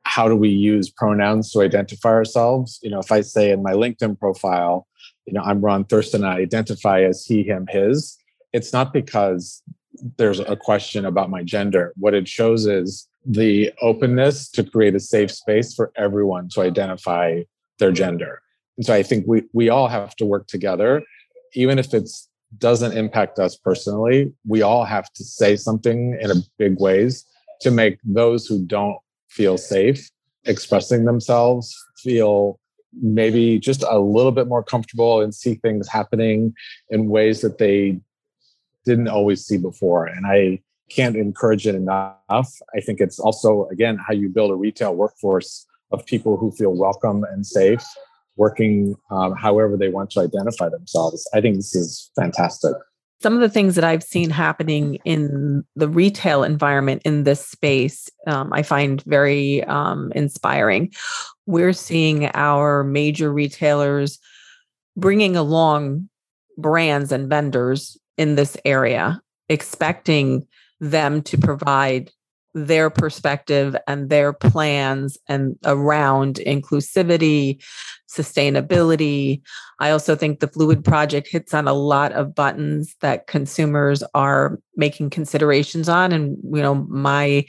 how 0.08 0.28
do 0.28 0.36
we 0.36 0.50
use 0.50 0.90
pronouns 0.90 1.52
to 1.52 1.62
identify 1.62 2.10
ourselves? 2.10 2.80
You 2.82 2.90
know, 2.90 3.00
if 3.00 3.12
I 3.12 3.22
say 3.22 3.52
in 3.52 3.62
my 3.62 3.74
LinkedIn 3.74 4.18
profile, 4.18 4.88
you 5.26 5.34
know, 5.34 5.42
I'm 5.42 5.62
Ron 5.62 5.84
Thurston, 5.84 6.24
I 6.24 6.38
identify 6.38 7.02
as 7.04 7.26
he, 7.26 7.44
him, 7.44 7.68
his, 7.70 8.18
it's 8.54 8.72
not 8.72 8.94
because 8.94 9.62
there's 10.18 10.40
a 10.40 10.56
question 10.56 11.06
about 11.06 11.30
my 11.30 11.44
gender. 11.44 11.94
What 11.98 12.14
it 12.14 12.28
shows 12.28 12.66
is 12.66 13.08
the 13.26 13.74
openness 13.82 14.50
to 14.52 14.64
create 14.64 14.96
a 14.96 15.00
safe 15.00 15.32
space 15.32 15.74
for 15.74 15.92
everyone 15.98 16.48
to 16.50 16.62
identify 16.62 17.44
their 17.80 17.92
gender. 17.92 18.42
And 18.78 18.86
so 18.86 18.94
I 18.94 19.04
think 19.04 19.26
we 19.28 19.44
we 19.54 19.70
all 19.70 19.90
have 19.90 20.16
to 20.18 20.26
work 20.26 20.48
together, 20.48 21.04
even 21.54 21.80
if 21.80 21.94
it's 21.94 22.30
doesn't 22.58 22.98
impact 22.98 23.40
us 23.40 23.58
personally. 23.58 24.32
We 24.48 24.62
all 24.62 24.86
have 24.86 25.12
to 25.14 25.24
say 25.24 25.58
something 25.58 26.18
in 26.22 26.32
a 26.32 26.36
big 26.58 26.80
ways 26.80 27.26
to 27.62 27.72
make 27.72 27.98
those 28.06 28.46
who 28.46 28.66
don't 28.66 28.98
feel 29.38 29.58
safe 29.58 30.10
expressing 30.46 31.06
themselves, 31.06 31.76
feel 31.98 32.60
maybe 33.00 33.60
just 33.60 33.84
a 33.84 34.00
little 34.00 34.32
bit 34.32 34.48
more 34.48 34.64
comfortable 34.64 35.22
and 35.22 35.36
see 35.36 35.56
things 35.56 35.88
happening 35.88 36.54
in 36.90 37.10
ways 37.10 37.42
that 37.42 37.60
they 37.60 38.00
didn't 38.86 39.08
always 39.08 39.46
see 39.46 39.58
before. 39.58 40.06
And 40.08 40.26
I 40.26 40.62
can't 40.90 41.16
encourage 41.16 41.68
it 41.68 41.76
enough. 41.76 42.50
I 42.76 42.80
think 42.80 43.00
it's 43.00 43.20
also, 43.20 43.68
again, 43.72 43.98
how 43.98 44.14
you 44.14 44.30
build 44.30 44.52
a 44.52 44.56
retail 44.56 44.96
workforce 44.96 45.68
of 45.92 46.06
people 46.06 46.38
who 46.38 46.52
feel 46.52 46.76
welcome 46.76 47.24
and 47.32 47.46
safe 47.46 47.86
working 48.38 48.96
um, 49.12 49.36
however 49.36 49.78
they 49.78 49.90
want 49.90 50.10
to 50.12 50.22
identify 50.22 50.70
themselves. 50.70 51.30
I 51.34 51.42
think 51.42 51.58
this 51.58 51.76
is 51.76 52.12
fantastic. 52.16 52.74
Some 53.22 53.34
of 53.34 53.40
the 53.40 53.50
things 53.50 53.76
that 53.76 53.84
I've 53.84 54.04
seen 54.04 54.30
happening 54.30 55.00
in 55.04 55.64
the 55.76 55.90
retail 55.90 56.44
environment 56.44 57.02
in 57.04 57.24
this 57.24 57.46
space, 57.46 58.10
um, 58.28 58.54
I 58.54 58.62
find 58.62 59.02
very 59.04 59.64
um, 59.64 60.12
inspiring. 60.14 60.94
We're 61.48 61.74
seeing 61.74 62.30
our 62.36 62.84
major 62.84 63.34
retailers 63.34 64.20
bringing 64.96 65.36
along 65.36 66.10
brands 66.58 67.12
and 67.12 67.30
vendors 67.30 67.98
in 68.18 68.36
this 68.36 68.58
area, 68.66 69.22
expecting 69.50 70.46
them 70.80 71.22
to 71.24 71.38
provide 71.38 72.12
their 72.66 72.90
perspective 72.90 73.76
and 73.88 74.10
their 74.10 74.34
plans 74.34 75.18
and 75.28 75.56
around 75.66 76.36
inclusivity 76.46 77.62
sustainability. 78.10 79.42
I 79.80 79.92
also 79.92 80.16
think 80.16 80.40
the 80.40 80.48
Phluid 80.48 80.84
Project 80.84 81.28
hits 81.30 81.54
on 81.54 81.68
a 81.68 81.74
lot 81.74 82.14
of 82.14 82.34
buttons 82.34 82.96
that 83.02 83.28
consumers 83.28 84.02
are 84.14 84.60
making 84.76 85.10
considerations 85.10 85.90
on. 85.90 86.12
And 86.12 86.38
you 86.52 86.62
know 86.62 86.76
my 86.90 87.46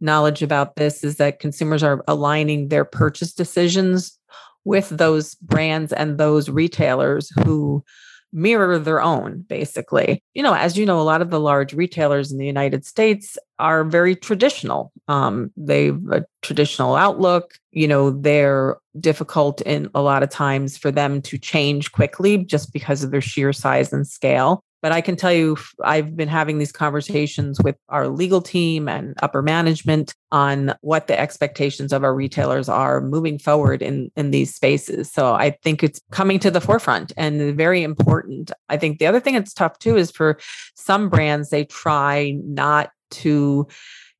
knowledge 0.00 0.42
about 0.42 0.76
this 0.76 1.02
is 1.02 1.16
that 1.16 1.40
consumers 1.40 1.82
are 1.82 2.04
aligning 2.06 2.68
their 2.68 2.84
purchase 2.84 3.32
decisions 3.32 4.18
with 4.64 4.88
those 4.90 5.34
brands 5.36 5.92
and 5.92 6.18
those 6.18 6.48
retailers 6.48 7.30
who 7.44 7.82
mirror 8.32 8.78
their 8.78 9.02
own, 9.02 9.44
basically. 9.48 10.22
You 10.34 10.42
know, 10.42 10.54
as 10.54 10.76
you 10.76 10.86
know, 10.86 11.00
a 11.00 11.02
lot 11.02 11.22
of 11.22 11.30
the 11.30 11.40
large 11.40 11.72
retailers 11.72 12.32
in 12.32 12.38
the 12.38 12.46
United 12.46 12.84
States 12.84 13.38
are 13.58 13.84
very 13.84 14.16
traditional. 14.16 14.92
Um, 15.08 15.50
they've 15.56 15.98
a 16.10 16.24
traditional 16.40 16.96
outlook. 16.96 17.54
You 17.70 17.88
know, 17.88 18.10
they're 18.10 18.76
difficult 18.98 19.60
in 19.62 19.90
a 19.94 20.02
lot 20.02 20.22
of 20.22 20.30
times 20.30 20.76
for 20.76 20.90
them 20.90 21.22
to 21.22 21.38
change 21.38 21.92
quickly 21.92 22.38
just 22.38 22.72
because 22.72 23.04
of 23.04 23.10
their 23.10 23.20
sheer 23.20 23.52
size 23.52 23.92
and 23.92 24.06
scale. 24.06 24.64
But 24.82 24.92
I 24.92 25.00
can 25.00 25.14
tell 25.16 25.32
you, 25.32 25.56
I've 25.82 26.16
been 26.16 26.28
having 26.28 26.58
these 26.58 26.72
conversations 26.72 27.60
with 27.62 27.76
our 27.88 28.08
legal 28.08 28.42
team 28.42 28.88
and 28.88 29.14
upper 29.22 29.40
management 29.40 30.14
on 30.32 30.74
what 30.80 31.06
the 31.06 31.18
expectations 31.18 31.92
of 31.92 32.02
our 32.02 32.14
retailers 32.14 32.68
are 32.68 33.00
moving 33.00 33.38
forward 33.38 33.80
in, 33.80 34.10
in 34.16 34.32
these 34.32 34.54
spaces. 34.54 35.10
So 35.10 35.34
I 35.34 35.50
think 35.62 35.84
it's 35.84 36.00
coming 36.10 36.40
to 36.40 36.50
the 36.50 36.60
forefront 36.60 37.12
and 37.16 37.56
very 37.56 37.84
important. 37.84 38.50
I 38.68 38.76
think 38.76 38.98
the 38.98 39.06
other 39.06 39.20
thing 39.20 39.34
that's 39.34 39.54
tough 39.54 39.78
too 39.78 39.96
is 39.96 40.10
for 40.10 40.38
some 40.74 41.08
brands, 41.08 41.50
they 41.50 41.64
try 41.64 42.36
not 42.44 42.90
to 43.12 43.68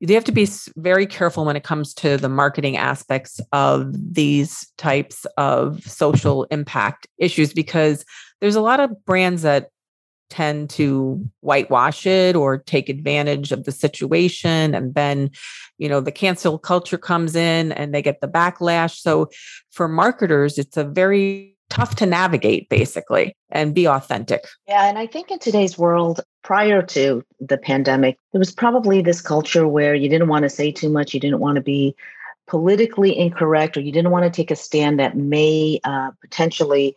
they 0.01 0.15
have 0.15 0.25
to 0.25 0.33
be 0.33 0.49
very 0.77 1.07
careful 1.07 1.45
when 1.45 1.55
it 1.55 1.63
comes 1.63 1.95
to 1.95 2.17
the 2.17 2.29
marketing 2.29 2.77
aspects 2.77 3.41
of 3.53 3.93
these 3.95 4.69
types 4.77 5.25
of 5.37 5.81
social 5.85 6.45
impact 6.51 7.07
issues 7.19 7.53
because 7.53 8.05
there's 8.41 8.57
a 8.57 8.61
lot 8.61 8.81
of 8.81 8.91
brands 9.05 9.43
that 9.43 9.69
tend 10.33 10.71
to 10.71 11.23
whitewash 11.41 12.07
it 12.07 12.35
or 12.35 12.57
take 12.57 12.89
advantage 12.89 13.53
of 13.53 13.65
the 13.65 13.73
situation. 13.73 14.75
And 14.75 14.95
then 14.95 15.31
you 15.79 15.89
know 15.89 16.01
the 16.01 16.13
cancel 16.13 16.59
culture 16.59 16.99
comes 16.99 17.37
in 17.37 17.73
and 17.73 17.95
they 17.95 18.03
get 18.03 18.21
the 18.21 18.29
backlash. 18.29 18.99
So 19.01 19.29
for 19.71 19.89
marketers 19.89 20.59
it's 20.59 20.77
a 20.77 20.85
very 20.85 21.55
tough 21.69 21.95
to 21.97 22.07
navigate 22.07 22.69
basically 22.69 23.35
and 23.51 23.75
be 23.75 23.87
authentic. 23.87 24.47
Yeah 24.67 24.89
and 24.89 24.99
i 24.99 25.07
think 25.07 25.31
in 25.31 25.39
today's 25.39 25.79
world 25.79 26.21
prior 26.43 26.83
to 26.83 27.23
the 27.41 27.57
pandemic 27.57 28.19
there 28.33 28.39
was 28.39 28.53
probably 28.53 29.01
this 29.01 29.21
culture 29.21 29.67
where 29.67 29.95
you 29.95 30.09
didn't 30.09 30.29
want 30.29 30.43
to 30.43 30.51
say 30.51 30.71
too 30.71 30.91
much 30.91 31.15
you 31.15 31.21
didn't 31.21 31.41
want 31.41 31.57
to 31.57 31.63
be 31.63 31.95
politically 32.47 33.17
incorrect 33.17 33.77
or 33.77 33.81
you 33.81 33.93
didn't 33.93 34.11
want 34.11 34.25
to 34.25 34.31
take 34.31 34.51
a 34.51 34.57
stand 34.57 34.99
that 34.99 35.17
may 35.17 35.81
uh, 35.85 36.11
potentially 36.21 36.97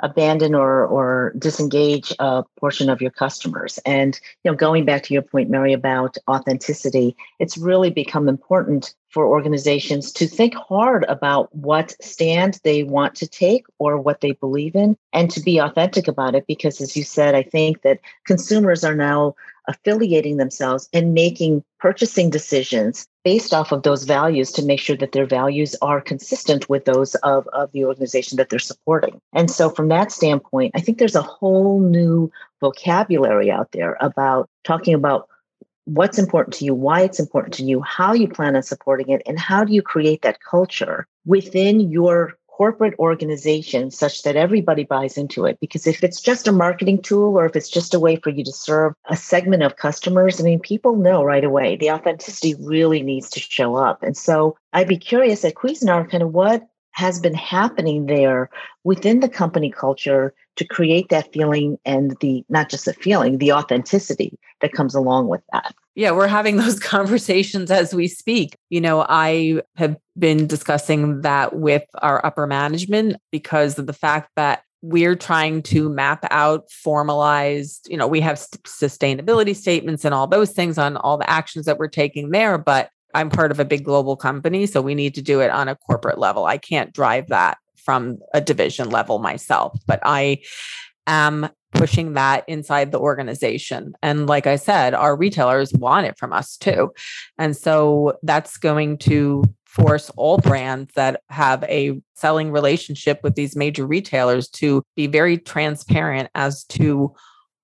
abandon 0.00 0.54
or 0.54 0.86
or 0.86 1.32
disengage 1.38 2.12
a 2.18 2.44
portion 2.58 2.88
of 2.90 3.00
your 3.00 3.10
customers. 3.10 3.78
And 3.86 4.18
you 4.44 4.50
know 4.50 4.56
going 4.56 4.84
back 4.84 5.02
to 5.04 5.14
your 5.14 5.22
point 5.22 5.50
mary 5.50 5.72
about 5.72 6.16
authenticity 6.28 7.16
it's 7.38 7.58
really 7.58 7.90
become 7.90 8.28
important 8.28 8.94
for 9.10 9.26
organizations 9.26 10.12
to 10.12 10.26
think 10.26 10.54
hard 10.54 11.04
about 11.08 11.54
what 11.54 11.94
stand 12.02 12.60
they 12.64 12.82
want 12.82 13.14
to 13.14 13.26
take 13.26 13.64
or 13.78 13.98
what 13.98 14.20
they 14.20 14.32
believe 14.32 14.74
in 14.74 14.96
and 15.12 15.30
to 15.30 15.40
be 15.40 15.58
authentic 15.58 16.08
about 16.08 16.34
it 16.34 16.46
because 16.46 16.80
as 16.80 16.96
you 16.96 17.02
said 17.02 17.34
i 17.34 17.42
think 17.42 17.82
that 17.82 18.00
consumers 18.24 18.84
are 18.84 18.94
now 18.94 19.34
affiliating 19.68 20.36
themselves 20.36 20.88
and 20.92 21.14
making 21.14 21.64
purchasing 21.80 22.30
decisions 22.30 23.08
based 23.26 23.52
off 23.52 23.72
of 23.72 23.82
those 23.82 24.04
values 24.04 24.52
to 24.52 24.64
make 24.64 24.78
sure 24.78 24.94
that 24.94 25.10
their 25.10 25.26
values 25.26 25.74
are 25.82 26.00
consistent 26.00 26.68
with 26.68 26.84
those 26.84 27.16
of, 27.16 27.44
of 27.48 27.72
the 27.72 27.84
organization 27.84 28.36
that 28.36 28.50
they're 28.50 28.60
supporting. 28.60 29.20
And 29.32 29.50
so, 29.50 29.68
from 29.68 29.88
that 29.88 30.12
standpoint, 30.12 30.70
I 30.76 30.80
think 30.80 30.98
there's 30.98 31.16
a 31.16 31.22
whole 31.22 31.80
new 31.80 32.30
vocabulary 32.60 33.50
out 33.50 33.72
there 33.72 33.96
about 34.00 34.48
talking 34.62 34.94
about 34.94 35.28
what's 35.86 36.20
important 36.20 36.54
to 36.54 36.64
you, 36.64 36.72
why 36.72 37.00
it's 37.00 37.18
important 37.18 37.52
to 37.54 37.64
you, 37.64 37.82
how 37.82 38.12
you 38.12 38.28
plan 38.28 38.54
on 38.54 38.62
supporting 38.62 39.08
it, 39.08 39.22
and 39.26 39.40
how 39.40 39.64
do 39.64 39.72
you 39.72 39.82
create 39.82 40.22
that 40.22 40.38
culture 40.48 41.08
within 41.24 41.80
your 41.80 42.38
corporate 42.56 42.98
organization 42.98 43.90
such 43.90 44.22
that 44.22 44.34
everybody 44.34 44.82
buys 44.82 45.18
into 45.18 45.44
it. 45.44 45.60
Because 45.60 45.86
if 45.86 46.02
it's 46.02 46.22
just 46.22 46.48
a 46.48 46.52
marketing 46.52 47.02
tool 47.02 47.38
or 47.38 47.44
if 47.44 47.54
it's 47.54 47.68
just 47.68 47.92
a 47.92 48.00
way 48.00 48.16
for 48.16 48.30
you 48.30 48.42
to 48.44 48.52
serve 48.52 48.94
a 49.10 49.16
segment 49.16 49.62
of 49.62 49.76
customers, 49.76 50.40
I 50.40 50.44
mean, 50.44 50.60
people 50.60 50.96
know 50.96 51.22
right 51.22 51.44
away 51.44 51.76
the 51.76 51.90
authenticity 51.90 52.54
really 52.58 53.02
needs 53.02 53.28
to 53.30 53.40
show 53.40 53.76
up. 53.76 54.02
And 54.02 54.16
so 54.16 54.56
I'd 54.72 54.88
be 54.88 54.96
curious 54.96 55.44
at 55.44 55.54
Cuisinart 55.54 56.10
kind 56.10 56.22
of 56.22 56.32
what 56.32 56.66
has 56.92 57.20
been 57.20 57.34
happening 57.34 58.06
there 58.06 58.48
within 58.84 59.20
the 59.20 59.28
company 59.28 59.70
culture 59.70 60.32
to 60.56 60.64
create 60.64 61.10
that 61.10 61.30
feeling 61.34 61.78
and 61.84 62.16
the 62.22 62.42
not 62.48 62.70
just 62.70 62.88
a 62.88 62.94
feeling, 62.94 63.36
the 63.36 63.52
authenticity 63.52 64.38
that 64.62 64.72
comes 64.72 64.94
along 64.94 65.28
with 65.28 65.42
that. 65.52 65.74
Yeah, 65.96 66.12
we're 66.12 66.28
having 66.28 66.56
those 66.58 66.78
conversations 66.78 67.70
as 67.70 67.92
we 67.92 68.06
speak. 68.06 68.56
You 68.70 68.80
know, 68.80 69.04
I 69.08 69.62
have 69.74 69.96
been 70.16 70.46
discussing 70.46 71.22
that 71.22 71.56
with 71.56 71.84
our 71.96 72.24
upper 72.24 72.46
management 72.46 73.16
because 73.32 73.78
of 73.78 73.86
the 73.86 73.92
fact 73.92 74.30
that 74.36 74.62
we're 74.82 75.16
trying 75.16 75.62
to 75.62 75.88
map 75.88 76.24
out 76.30 76.70
formalized, 76.70 77.88
you 77.90 77.96
know, 77.96 78.06
we 78.06 78.20
have 78.20 78.36
sustainability 78.36 79.56
statements 79.56 80.04
and 80.04 80.14
all 80.14 80.28
those 80.28 80.52
things 80.52 80.78
on 80.78 80.96
all 80.98 81.18
the 81.18 81.28
actions 81.28 81.66
that 81.66 81.78
we're 81.78 81.88
taking 81.88 82.30
there, 82.30 82.56
but 82.56 82.90
I'm 83.14 83.30
part 83.30 83.50
of 83.50 83.58
a 83.58 83.64
big 83.64 83.82
global 83.82 84.14
company, 84.14 84.66
so 84.66 84.82
we 84.82 84.94
need 84.94 85.14
to 85.14 85.22
do 85.22 85.40
it 85.40 85.50
on 85.50 85.68
a 85.68 85.74
corporate 85.74 86.18
level. 86.18 86.44
I 86.44 86.58
can't 86.58 86.92
drive 86.92 87.28
that 87.28 87.56
from 87.76 88.18
a 88.34 88.40
division 88.40 88.90
level 88.90 89.18
myself, 89.18 89.76
but 89.86 90.00
I 90.02 90.42
am 91.06 91.48
pushing 91.76 92.14
that 92.14 92.44
inside 92.48 92.92
the 92.92 92.98
organization. 92.98 93.94
And 94.02 94.26
like 94.26 94.46
I 94.46 94.56
said, 94.56 94.94
our 94.94 95.16
retailers 95.16 95.72
want 95.72 96.06
it 96.06 96.18
from 96.18 96.32
us 96.32 96.56
too. 96.56 96.92
And 97.38 97.56
so 97.56 98.18
that's 98.22 98.56
going 98.56 98.98
to 98.98 99.44
force 99.64 100.10
all 100.16 100.38
brands 100.38 100.90
that 100.94 101.20
have 101.28 101.62
a 101.64 102.00
selling 102.14 102.50
relationship 102.50 103.20
with 103.22 103.34
these 103.34 103.54
major 103.54 103.86
retailers 103.86 104.48
to 104.48 104.82
be 104.96 105.06
very 105.06 105.36
transparent 105.36 106.30
as 106.34 106.64
to 106.64 107.14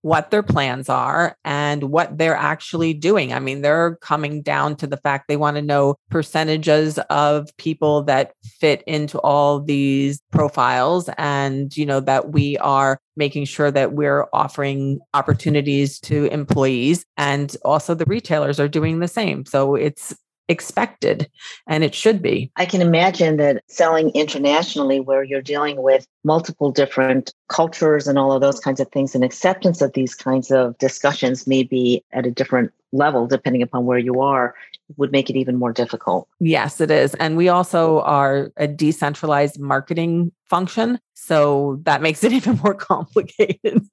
what 0.02 0.30
their 0.30 0.42
plans 0.42 0.88
are 0.88 1.36
and 1.44 1.84
what 1.84 2.18
they're 2.18 2.36
actually 2.36 2.92
doing. 2.92 3.32
I 3.32 3.38
mean, 3.38 3.62
they're 3.62 3.96
coming 3.96 4.42
down 4.42 4.76
to 4.76 4.86
the 4.86 4.96
fact 4.96 5.28
they 5.28 5.36
want 5.36 5.56
to 5.56 5.62
know 5.62 5.96
percentages 6.10 6.98
of 7.10 7.56
people 7.56 8.02
that 8.04 8.32
fit 8.42 8.82
into 8.86 9.18
all 9.20 9.60
these 9.60 10.20
profiles 10.30 11.08
and, 11.18 11.74
you 11.76 11.86
know, 11.86 12.00
that 12.00 12.32
we 12.32 12.58
are 12.58 12.98
making 13.16 13.44
sure 13.44 13.70
that 13.70 13.92
we're 13.92 14.26
offering 14.32 14.98
opportunities 15.14 15.98
to 16.00 16.26
employees 16.26 17.04
and 17.16 17.56
also 17.64 17.94
the 17.94 18.06
retailers 18.06 18.58
are 18.58 18.68
doing 18.68 19.00
the 19.00 19.08
same. 19.08 19.44
So 19.44 19.74
it's 19.74 20.14
expected 20.48 21.30
and 21.66 21.84
it 21.84 21.94
should 21.94 22.22
be. 22.22 22.50
I 22.56 22.66
can 22.66 22.80
imagine 22.80 23.36
that 23.38 23.62
selling 23.68 24.10
internationally, 24.10 25.00
where 25.00 25.22
you're 25.22 25.42
dealing 25.42 25.82
with 25.82 26.06
multiple 26.24 26.70
different 26.70 27.32
cultures 27.48 28.06
and 28.06 28.18
all 28.18 28.32
of 28.32 28.40
those 28.40 28.60
kinds 28.60 28.80
of 28.80 28.88
things, 28.88 29.14
and 29.14 29.24
acceptance 29.24 29.80
of 29.80 29.92
these 29.92 30.14
kinds 30.14 30.50
of 30.50 30.76
discussions 30.78 31.46
may 31.46 31.62
be 31.62 32.04
at 32.12 32.26
a 32.26 32.30
different 32.30 32.72
level 32.92 33.26
depending 33.26 33.62
upon 33.62 33.86
where 33.86 33.98
you 33.98 34.20
are 34.20 34.54
would 34.96 35.12
make 35.12 35.30
it 35.30 35.36
even 35.36 35.56
more 35.56 35.72
difficult. 35.72 36.28
Yes, 36.40 36.80
it 36.80 36.90
is. 36.90 37.14
And 37.14 37.36
we 37.36 37.48
also 37.48 38.00
are 38.00 38.52
a 38.56 38.66
decentralized 38.66 39.58
marketing 39.58 40.32
function. 40.48 40.98
So 41.14 41.80
that 41.84 42.02
makes 42.02 42.22
it 42.22 42.32
even 42.38 42.58
more 42.58 42.74
complicated. 42.74 43.86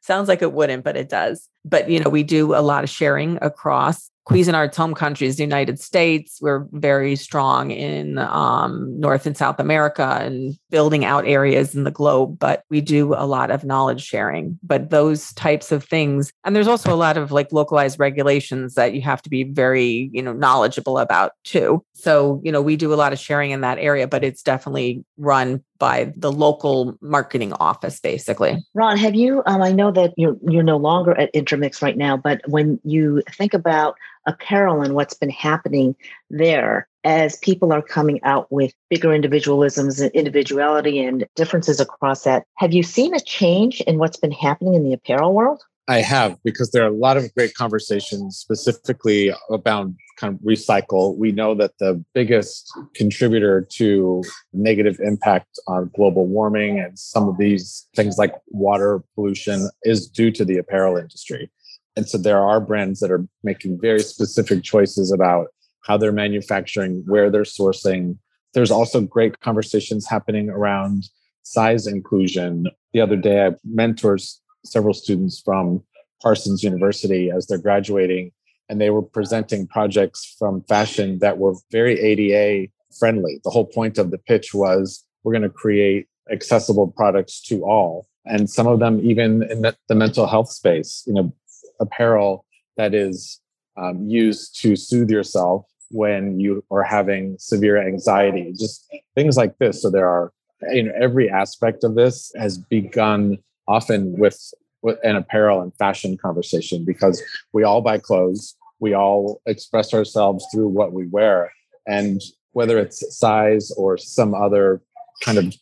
Sounds 0.00 0.28
like 0.28 0.42
it 0.42 0.52
wouldn't, 0.52 0.84
but 0.84 0.96
it 0.96 1.08
does. 1.08 1.48
But, 1.64 1.88
you 1.88 2.00
know, 2.00 2.10
we 2.10 2.22
do 2.22 2.54
a 2.54 2.62
lot 2.62 2.84
of 2.84 2.90
sharing 2.90 3.38
across 3.40 4.10
Cuisinart's 4.28 4.76
home 4.76 4.94
countries, 4.94 5.36
the 5.36 5.42
United 5.42 5.78
States. 5.78 6.38
We're 6.40 6.66
very 6.72 7.14
strong 7.14 7.70
in 7.70 8.18
um, 8.18 8.98
North 8.98 9.26
and 9.26 9.36
South 9.36 9.60
America 9.60 10.18
and 10.20 10.56
building 10.70 11.04
out 11.04 11.26
areas 11.26 11.74
in 11.74 11.84
the 11.84 11.90
globe, 11.90 12.38
but 12.38 12.64
we 12.70 12.80
do 12.80 13.14
a 13.14 13.26
lot 13.26 13.50
of 13.50 13.64
knowledge 13.64 14.02
sharing. 14.02 14.58
But 14.62 14.90
those 14.90 15.32
types 15.34 15.72
of 15.72 15.84
things, 15.84 16.32
and 16.44 16.56
there's 16.56 16.68
also 16.68 16.92
a 16.92 16.96
lot 16.96 17.18
of 17.18 17.32
like 17.32 17.52
localized 17.52 17.98
regulations 17.98 18.74
that 18.74 18.94
you 18.94 19.02
have 19.02 19.20
to 19.22 19.30
be 19.30 19.44
very, 19.44 20.08
you 20.12 20.22
know, 20.22 20.32
knowledgeable 20.32 20.98
about 20.98 21.32
too. 21.44 21.84
So, 21.92 22.40
you 22.42 22.50
know, 22.50 22.62
we 22.62 22.76
do 22.76 22.92
a 22.92 22.96
lot 22.96 23.12
of 23.12 23.18
sharing 23.18 23.50
in 23.50 23.60
that 23.60 23.78
area, 23.78 24.08
but 24.08 24.24
it's 24.24 24.42
definitely 24.42 25.04
run 25.18 25.62
by 25.84 26.10
the 26.16 26.32
local 26.32 26.96
marketing 27.02 27.52
office, 27.60 28.00
basically. 28.00 28.64
Ron, 28.72 28.96
have 28.96 29.14
you? 29.14 29.42
Um, 29.44 29.60
I 29.60 29.70
know 29.70 29.90
that 29.90 30.14
you're 30.16 30.34
you're 30.48 30.62
no 30.62 30.78
longer 30.78 31.12
at 31.12 31.30
Intermix 31.34 31.82
right 31.82 31.98
now, 31.98 32.16
but 32.16 32.40
when 32.48 32.80
you 32.84 33.22
think 33.30 33.52
about 33.52 33.98
apparel 34.26 34.80
and 34.80 34.94
what's 34.94 35.12
been 35.12 35.28
happening 35.28 35.94
there, 36.30 36.88
as 37.04 37.36
people 37.36 37.70
are 37.70 37.82
coming 37.82 38.18
out 38.22 38.50
with 38.50 38.72
bigger 38.88 39.10
individualisms 39.10 40.00
and 40.00 40.10
individuality 40.12 41.04
and 41.04 41.26
differences 41.36 41.80
across 41.80 42.24
that, 42.24 42.46
have 42.54 42.72
you 42.72 42.82
seen 42.82 43.12
a 43.14 43.20
change 43.20 43.82
in 43.82 43.98
what's 43.98 44.16
been 44.16 44.32
happening 44.32 44.72
in 44.72 44.84
the 44.84 44.94
apparel 44.94 45.34
world? 45.34 45.62
I 45.86 45.98
have 46.00 46.38
because 46.42 46.70
there 46.70 46.82
are 46.82 46.88
a 46.88 46.96
lot 46.96 47.16
of 47.16 47.32
great 47.34 47.54
conversations 47.54 48.38
specifically 48.38 49.32
about 49.50 49.90
kind 50.16 50.34
of 50.34 50.40
recycle. 50.40 51.16
We 51.16 51.30
know 51.30 51.54
that 51.56 51.72
the 51.78 52.02
biggest 52.14 52.72
contributor 52.94 53.66
to 53.72 54.22
negative 54.52 54.98
impact 55.00 55.58
on 55.66 55.90
global 55.94 56.26
warming 56.26 56.78
and 56.78 56.98
some 56.98 57.28
of 57.28 57.36
these 57.36 57.86
things 57.94 58.16
like 58.16 58.34
water 58.48 59.02
pollution 59.14 59.68
is 59.82 60.08
due 60.08 60.30
to 60.30 60.44
the 60.44 60.56
apparel 60.56 60.96
industry. 60.96 61.50
And 61.96 62.08
so 62.08 62.16
there 62.16 62.40
are 62.40 62.60
brands 62.60 63.00
that 63.00 63.10
are 63.10 63.26
making 63.42 63.78
very 63.80 64.00
specific 64.00 64.62
choices 64.62 65.12
about 65.12 65.48
how 65.84 65.96
they're 65.98 66.12
manufacturing, 66.12 67.04
where 67.06 67.30
they're 67.30 67.42
sourcing. 67.42 68.16
There's 68.54 68.70
also 68.70 69.02
great 69.02 69.40
conversations 69.40 70.08
happening 70.08 70.48
around 70.48 71.04
size 71.42 71.86
inclusion. 71.86 72.68
The 72.94 73.00
other 73.00 73.16
day, 73.16 73.46
I 73.46 73.50
mentors 73.64 74.40
several 74.64 74.94
students 74.94 75.40
from 75.40 75.82
Parsons 76.22 76.62
University 76.62 77.30
as 77.30 77.46
they're 77.46 77.58
graduating, 77.58 78.32
and 78.68 78.80
they 78.80 78.90
were 78.90 79.02
presenting 79.02 79.66
projects 79.66 80.34
from 80.38 80.62
fashion 80.62 81.18
that 81.18 81.38
were 81.38 81.54
very 81.70 82.00
ADA 82.00 82.70
friendly. 82.98 83.40
The 83.44 83.50
whole 83.50 83.66
point 83.66 83.98
of 83.98 84.10
the 84.10 84.18
pitch 84.18 84.54
was 84.54 85.04
we're 85.22 85.32
going 85.32 85.42
to 85.42 85.50
create 85.50 86.06
accessible 86.30 86.88
products 86.88 87.40
to 87.42 87.64
all. 87.64 88.06
And 88.24 88.48
some 88.48 88.66
of 88.66 88.78
them, 88.78 89.00
even 89.02 89.42
in 89.42 89.62
the 89.62 89.94
mental 89.94 90.26
health 90.26 90.50
space, 90.50 91.04
you 91.06 91.12
know, 91.12 91.32
apparel 91.80 92.46
that 92.76 92.94
is 92.94 93.40
um, 93.76 94.08
used 94.08 94.60
to 94.62 94.76
soothe 94.76 95.10
yourself 95.10 95.66
when 95.90 96.40
you 96.40 96.64
are 96.70 96.82
having 96.82 97.36
severe 97.38 97.86
anxiety, 97.86 98.52
just 98.58 98.86
things 99.14 99.36
like 99.36 99.58
this. 99.58 99.82
So 99.82 99.90
there 99.90 100.08
are, 100.08 100.32
you 100.72 100.84
know, 100.84 100.92
every 100.98 101.28
aspect 101.28 101.84
of 101.84 101.94
this 101.94 102.32
has 102.36 102.56
begun 102.56 103.38
often 103.68 104.18
with, 104.18 104.52
with 104.82 104.98
an 105.02 105.16
apparel 105.16 105.60
and 105.60 105.74
fashion 105.76 106.16
conversation 106.16 106.84
because 106.84 107.22
we 107.52 107.64
all 107.64 107.80
buy 107.80 107.98
clothes 107.98 108.56
we 108.84 108.94
all 108.94 109.40
express 109.46 109.94
ourselves 109.94 110.44
through 110.52 110.68
what 110.68 110.92
we 110.92 111.06
wear. 111.06 111.50
And 111.86 112.20
whether 112.52 112.78
it's 112.78 113.16
size 113.16 113.70
or 113.78 113.96
some 113.96 114.34
other 114.34 114.82
kind 115.22 115.38
of 115.38 115.54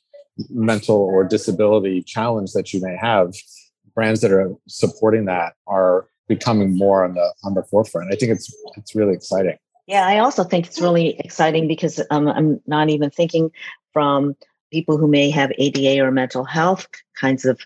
mental 0.50 0.96
or 0.96 1.22
disability 1.22 2.02
challenge 2.02 2.52
that 2.52 2.72
you 2.72 2.80
may 2.80 2.96
have 3.00 3.34
brands 3.94 4.22
that 4.22 4.32
are 4.32 4.50
supporting 4.66 5.26
that 5.26 5.52
are 5.66 6.08
becoming 6.26 6.76
more 6.76 7.04
on 7.04 7.14
the 7.14 7.32
on 7.44 7.54
the 7.54 7.62
forefront. 7.62 8.12
I 8.12 8.16
think 8.16 8.32
it's 8.32 8.52
it's 8.76 8.94
really 8.94 9.14
exciting. 9.14 9.56
Yeah 9.86 10.06
i 10.06 10.18
also 10.18 10.44
think 10.44 10.66
it's 10.66 10.80
really 10.80 11.18
exciting 11.18 11.66
because 11.66 12.00
um, 12.10 12.28
i'm 12.28 12.60
not 12.66 12.88
even 12.88 13.10
thinking 13.10 13.50
from 13.92 14.36
people 14.70 14.96
who 14.96 15.08
may 15.08 15.28
have 15.28 15.52
ada 15.58 16.00
or 16.00 16.10
mental 16.12 16.44
health 16.44 16.86
kinds 17.20 17.44
of 17.44 17.58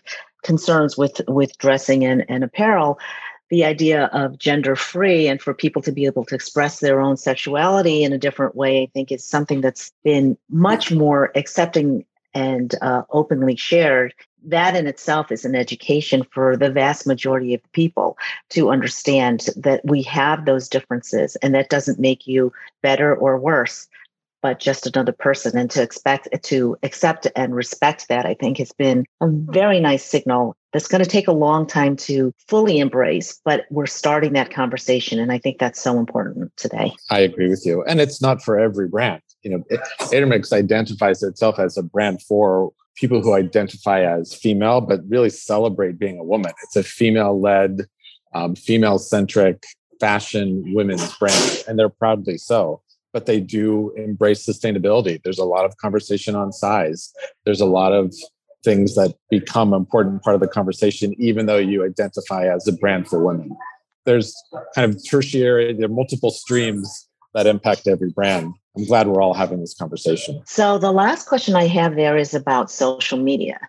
concerns 0.47 0.97
with 0.97 1.21
with 1.27 1.55
dressing 1.59 2.03
and, 2.03 2.25
and 2.27 2.43
apparel 2.43 2.97
the 3.49 3.63
idea 3.63 4.05
of 4.05 4.39
gender 4.39 4.75
free 4.75 5.27
and 5.27 5.41
for 5.41 5.53
people 5.53 5.81
to 5.81 5.91
be 5.91 6.05
able 6.05 6.25
to 6.25 6.35
express 6.35 6.79
their 6.79 6.99
own 6.99 7.15
sexuality 7.15 8.03
in 8.03 8.11
a 8.11 8.17
different 8.17 8.55
way, 8.55 8.83
I 8.83 8.89
think 8.93 9.11
is 9.11 9.23
something 9.23 9.61
that's 9.61 9.91
been 10.03 10.37
much 10.49 10.91
more 10.91 11.31
accepting 11.35 12.05
and 12.33 12.75
uh, 12.81 13.03
openly 13.11 13.55
shared. 13.55 14.13
That 14.43 14.75
in 14.75 14.87
itself 14.87 15.31
is 15.31 15.45
an 15.45 15.55
education 15.55 16.23
for 16.31 16.57
the 16.57 16.69
vast 16.69 17.07
majority 17.07 17.53
of 17.53 17.71
people 17.71 18.17
to 18.49 18.69
understand 18.69 19.47
that 19.55 19.81
we 19.83 20.01
have 20.03 20.45
those 20.45 20.69
differences 20.69 21.35
and 21.37 21.53
that 21.55 21.69
doesn't 21.69 21.99
make 21.99 22.27
you 22.27 22.51
better 22.81 23.15
or 23.15 23.37
worse 23.37 23.87
but 24.47 24.61
just 24.61 24.87
another 24.87 25.11
person 25.11 25.57
and 25.57 25.69
to 25.69 25.81
expect 25.83 26.29
to 26.41 26.77
accept 26.81 27.27
and 27.35 27.53
respect 27.53 28.07
that 28.07 28.25
i 28.25 28.33
think 28.33 28.57
has 28.57 28.71
been 28.71 29.03
a 29.19 29.27
very 29.27 29.81
nice 29.81 30.05
signal 30.05 30.55
that's 30.71 30.87
going 30.87 31.03
to 31.03 31.09
take 31.09 31.27
a 31.27 31.33
long 31.33 31.67
time 31.67 31.97
to 31.97 32.31
fully 32.47 32.79
embrace 32.79 33.41
but 33.43 33.65
we're 33.69 33.85
starting 33.85 34.31
that 34.31 34.49
conversation 34.49 35.19
and 35.19 35.33
i 35.33 35.37
think 35.37 35.59
that's 35.59 35.81
so 35.81 35.99
important 35.99 36.49
today. 36.55 36.93
I 37.09 37.19
agree 37.19 37.49
with 37.49 37.65
you 37.65 37.83
and 37.83 37.99
it's 37.99 38.21
not 38.21 38.41
for 38.41 38.57
every 38.57 38.87
brand. 38.87 39.21
You 39.43 39.51
know 39.51 39.77
intermix 40.13 40.53
identifies 40.53 41.21
itself 41.23 41.59
as 41.59 41.77
a 41.77 41.83
brand 41.83 42.21
for 42.21 42.71
people 42.95 43.21
who 43.21 43.33
identify 43.33 43.99
as 44.01 44.33
female 44.33 44.79
but 44.79 45.01
really 45.09 45.29
celebrate 45.29 45.99
being 45.99 46.19
a 46.19 46.23
woman. 46.23 46.53
It's 46.63 46.77
a 46.77 46.83
female 46.83 47.37
led 47.39 47.81
um, 48.33 48.55
female 48.55 48.97
centric 48.97 49.65
fashion 49.99 50.63
women's 50.73 51.13
brand 51.17 51.65
and 51.67 51.77
they're 51.77 51.89
proudly 51.89 52.37
so 52.37 52.81
but 53.17 53.25
they 53.25 53.39
do 53.39 53.91
embrace 53.97 54.45
sustainability. 54.45 55.19
There's 55.23 55.39
a 55.39 55.43
lot 55.43 55.65
of 55.65 55.75
conversation 55.77 56.35
on 56.35 56.53
size. 56.53 57.11
There's 57.45 57.59
a 57.59 57.65
lot 57.65 57.91
of 57.91 58.13
things 58.63 58.93
that 58.93 59.15
become 59.31 59.73
important 59.73 60.21
part 60.21 60.35
of 60.35 60.39
the 60.39 60.47
conversation, 60.47 61.15
even 61.17 61.47
though 61.47 61.57
you 61.57 61.83
identify 61.83 62.45
as 62.45 62.67
a 62.67 62.73
brand 62.73 63.07
for 63.07 63.25
women. 63.25 63.57
There's 64.05 64.35
kind 64.75 64.93
of 64.93 65.03
tertiary, 65.03 65.73
there 65.73 65.87
are 65.87 65.91
multiple 65.91 66.29
streams 66.29 67.09
that 67.33 67.47
impact 67.47 67.87
every 67.87 68.11
brand. 68.11 68.53
I'm 68.77 68.85
glad 68.85 69.07
we're 69.07 69.23
all 69.23 69.33
having 69.33 69.61
this 69.61 69.73
conversation. 69.73 70.43
So, 70.45 70.77
the 70.77 70.91
last 70.91 71.27
question 71.27 71.55
I 71.55 71.65
have 71.65 71.95
there 71.95 72.17
is 72.17 72.35
about 72.35 72.69
social 72.69 73.17
media. 73.17 73.59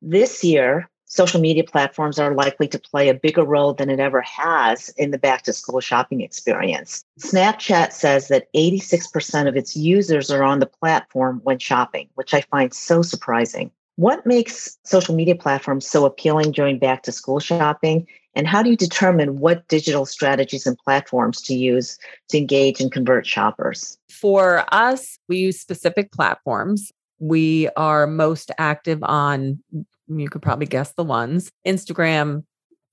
This 0.00 0.44
year, 0.44 0.88
social 1.16 1.40
media 1.40 1.64
platforms 1.64 2.18
are 2.18 2.34
likely 2.34 2.68
to 2.68 2.78
play 2.78 3.08
a 3.08 3.14
bigger 3.14 3.42
role 3.42 3.72
than 3.72 3.88
it 3.88 3.98
ever 3.98 4.20
has 4.20 4.90
in 4.90 5.10
the 5.10 5.18
back 5.18 5.42
to 5.42 5.52
school 5.52 5.80
shopping 5.80 6.20
experience. 6.20 7.04
Snapchat 7.18 7.92
says 7.92 8.28
that 8.28 8.52
86% 8.52 9.48
of 9.48 9.56
its 9.56 9.74
users 9.74 10.30
are 10.30 10.44
on 10.44 10.60
the 10.60 10.66
platform 10.66 11.40
when 11.44 11.58
shopping, 11.58 12.08
which 12.14 12.34
I 12.34 12.42
find 12.42 12.72
so 12.72 13.02
surprising. 13.02 13.70
What 13.96 14.26
makes 14.26 14.76
social 14.84 15.14
media 15.14 15.34
platforms 15.34 15.88
so 15.88 16.04
appealing 16.04 16.52
during 16.52 16.78
back 16.78 17.02
to 17.04 17.12
school 17.12 17.40
shopping? 17.40 18.06
And 18.34 18.46
how 18.46 18.62
do 18.62 18.68
you 18.68 18.76
determine 18.76 19.40
what 19.40 19.66
digital 19.68 20.04
strategies 20.04 20.66
and 20.66 20.76
platforms 20.76 21.40
to 21.42 21.54
use 21.54 21.96
to 22.28 22.36
engage 22.36 22.78
and 22.78 22.92
convert 22.92 23.26
shoppers? 23.26 23.96
For 24.10 24.66
us, 24.70 25.18
we 25.28 25.38
use 25.38 25.58
specific 25.58 26.12
platforms. 26.12 26.92
We 27.18 27.68
are 27.76 28.06
most 28.06 28.50
active 28.58 29.02
on 29.02 29.62
you 30.08 30.28
could 30.28 30.42
probably 30.42 30.66
guess 30.66 30.92
the 30.92 31.04
ones 31.04 31.50
Instagram, 31.66 32.44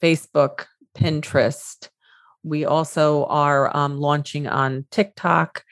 Facebook, 0.02 0.66
Pinterest. 0.98 1.90
We 2.44 2.66
also 2.66 3.26
are 3.26 3.76
um, 3.76 3.98
launching 3.98 4.48
on 4.48 4.86
TikTok. 4.92 5.64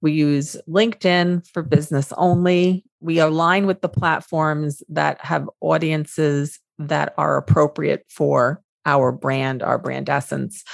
We 0.00 0.12
use 0.12 0.56
LinkedIn 0.68 1.46
for 1.48 1.62
business 1.62 2.12
only. 2.16 2.84
We 3.00 3.18
align 3.18 3.66
with 3.66 3.80
the 3.80 3.88
platforms 3.88 4.82
that 4.88 5.20
have 5.24 5.48
audiences 5.60 6.58
that 6.78 7.14
are 7.18 7.36
appropriate 7.36 8.04
for 8.08 8.62
our 8.86 9.12
brand, 9.12 9.62
our 9.62 9.78
brand 9.78 10.08
essence. 10.08 10.64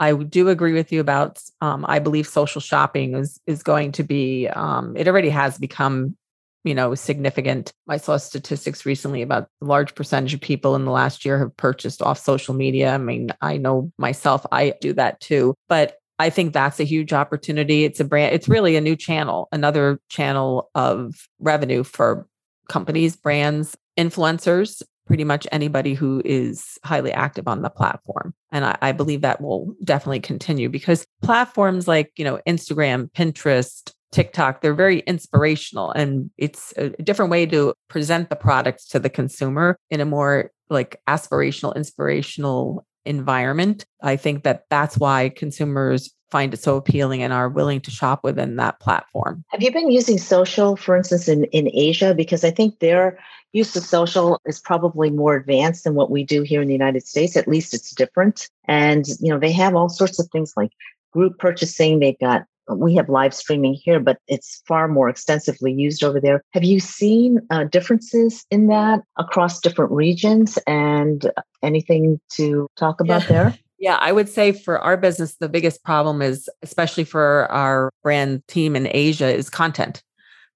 I 0.00 0.12
do 0.12 0.48
agree 0.48 0.72
with 0.72 0.92
you 0.92 1.00
about. 1.00 1.40
Um, 1.60 1.84
I 1.88 1.98
believe 2.00 2.26
social 2.26 2.60
shopping 2.60 3.14
is 3.14 3.40
is 3.46 3.62
going 3.62 3.92
to 3.92 4.02
be. 4.02 4.48
Um, 4.48 4.96
it 4.96 5.06
already 5.06 5.30
has 5.30 5.56
become 5.56 6.16
you 6.64 6.74
know, 6.74 6.94
significant. 6.94 7.72
I 7.88 7.98
saw 7.98 8.16
statistics 8.16 8.86
recently 8.86 9.22
about 9.22 9.48
a 9.62 9.64
large 9.64 9.94
percentage 9.94 10.34
of 10.34 10.40
people 10.40 10.74
in 10.74 10.84
the 10.84 10.90
last 10.90 11.24
year 11.24 11.38
have 11.38 11.56
purchased 11.56 12.02
off 12.02 12.18
social 12.18 12.54
media. 12.54 12.94
I 12.94 12.98
mean, 12.98 13.30
I 13.40 13.58
know 13.58 13.92
myself, 13.98 14.44
I 14.50 14.74
do 14.80 14.94
that 14.94 15.20
too. 15.20 15.54
But 15.68 15.98
I 16.18 16.30
think 16.30 16.52
that's 16.52 16.80
a 16.80 16.84
huge 16.84 17.12
opportunity. 17.12 17.84
It's 17.84 18.00
a 18.00 18.04
brand, 18.04 18.34
it's 18.34 18.48
really 18.48 18.76
a 18.76 18.80
new 18.80 18.96
channel, 18.96 19.48
another 19.52 20.00
channel 20.08 20.70
of 20.74 21.28
revenue 21.38 21.82
for 21.82 22.26
companies, 22.68 23.16
brands, 23.16 23.76
influencers, 23.98 24.82
pretty 25.06 25.24
much 25.24 25.46
anybody 25.52 25.92
who 25.94 26.22
is 26.24 26.78
highly 26.84 27.12
active 27.12 27.46
on 27.46 27.62
the 27.62 27.68
platform. 27.68 28.32
And 28.52 28.64
I, 28.64 28.78
I, 28.80 28.92
believe 28.92 29.20
that 29.20 29.40
will 29.40 29.74
definitely 29.84 30.20
continue 30.20 30.70
because 30.70 31.06
platforms 31.22 31.86
like, 31.86 32.10
you 32.16 32.24
know, 32.24 32.40
Instagram, 32.48 33.10
Pinterest, 33.12 33.92
TikTok, 34.14 34.60
they're 34.60 34.74
very 34.74 35.00
inspirational 35.00 35.90
and 35.90 36.30
it's 36.38 36.72
a 36.76 36.90
different 37.02 37.32
way 37.32 37.46
to 37.46 37.74
present 37.88 38.30
the 38.30 38.36
products 38.36 38.86
to 38.88 39.00
the 39.00 39.10
consumer 39.10 39.76
in 39.90 40.00
a 40.00 40.04
more 40.04 40.52
like 40.70 41.00
aspirational, 41.08 41.74
inspirational 41.74 42.86
environment. 43.04 43.84
I 44.02 44.16
think 44.16 44.44
that 44.44 44.64
that's 44.70 44.96
why 44.96 45.30
consumers 45.30 46.14
find 46.30 46.54
it 46.54 46.62
so 46.62 46.76
appealing 46.76 47.22
and 47.22 47.32
are 47.32 47.48
willing 47.48 47.80
to 47.80 47.90
shop 47.90 48.20
within 48.22 48.56
that 48.56 48.78
platform. 48.80 49.44
Have 49.48 49.62
you 49.62 49.72
been 49.72 49.90
using 49.90 50.18
social, 50.18 50.76
for 50.76 50.96
instance, 50.96 51.28
in, 51.28 51.44
in 51.46 51.68
Asia? 51.72 52.14
Because 52.14 52.44
I 52.44 52.52
think 52.52 52.78
their 52.78 53.18
use 53.52 53.74
of 53.76 53.82
social 53.82 54.40
is 54.46 54.60
probably 54.60 55.10
more 55.10 55.34
advanced 55.34 55.84
than 55.84 55.94
what 55.94 56.10
we 56.10 56.24
do 56.24 56.42
here 56.42 56.62
in 56.62 56.68
the 56.68 56.74
United 56.74 57.06
States. 57.06 57.36
At 57.36 57.48
least 57.48 57.74
it's 57.74 57.92
different. 57.94 58.48
And, 58.66 59.06
you 59.20 59.32
know, 59.32 59.38
they 59.38 59.52
have 59.52 59.74
all 59.74 59.88
sorts 59.88 60.18
of 60.18 60.28
things 60.28 60.54
like 60.56 60.70
group 61.12 61.38
purchasing. 61.38 61.98
They've 61.98 62.18
got 62.18 62.46
we 62.68 62.94
have 62.94 63.08
live 63.08 63.34
streaming 63.34 63.74
here, 63.74 64.00
but 64.00 64.18
it's 64.28 64.62
far 64.66 64.88
more 64.88 65.08
extensively 65.08 65.72
used 65.72 66.02
over 66.02 66.20
there. 66.20 66.42
Have 66.52 66.64
you 66.64 66.80
seen 66.80 67.40
uh, 67.50 67.64
differences 67.64 68.44
in 68.50 68.68
that 68.68 69.00
across 69.18 69.60
different 69.60 69.92
regions 69.92 70.58
and 70.66 71.30
anything 71.62 72.20
to 72.32 72.66
talk 72.76 73.00
about 73.00 73.22
yeah. 73.22 73.28
there? 73.28 73.58
Yeah, 73.76 73.98
I 74.00 74.12
would 74.12 74.30
say 74.30 74.52
for 74.52 74.78
our 74.78 74.96
business, 74.96 75.34
the 75.34 75.48
biggest 75.48 75.84
problem 75.84 76.22
is, 76.22 76.48
especially 76.62 77.04
for 77.04 77.50
our 77.52 77.90
brand 78.02 78.42
team 78.48 78.76
in 78.76 78.88
Asia, 78.90 79.26
is 79.26 79.50
content. 79.50 80.02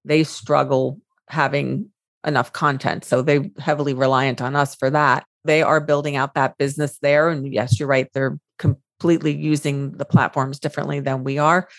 They 0.03 0.23
struggle 0.23 0.99
having 1.27 1.91
enough 2.25 2.53
content. 2.53 3.05
So 3.05 3.21
they're 3.21 3.45
heavily 3.59 3.93
reliant 3.93 4.41
on 4.41 4.55
us 4.55 4.73
for 4.73 4.89
that. 4.89 5.25
They 5.45 5.61
are 5.61 5.79
building 5.79 6.15
out 6.15 6.33
that 6.33 6.57
business 6.57 6.97
there. 7.03 7.29
And 7.29 7.53
yes, 7.53 7.79
you're 7.79 7.89
right. 7.89 8.07
They're 8.13 8.39
completely 8.57 9.35
using 9.35 9.91
the 9.91 10.05
platforms 10.05 10.59
differently 10.59 10.99
than 10.99 11.23
we 11.23 11.37
are. 11.37 11.69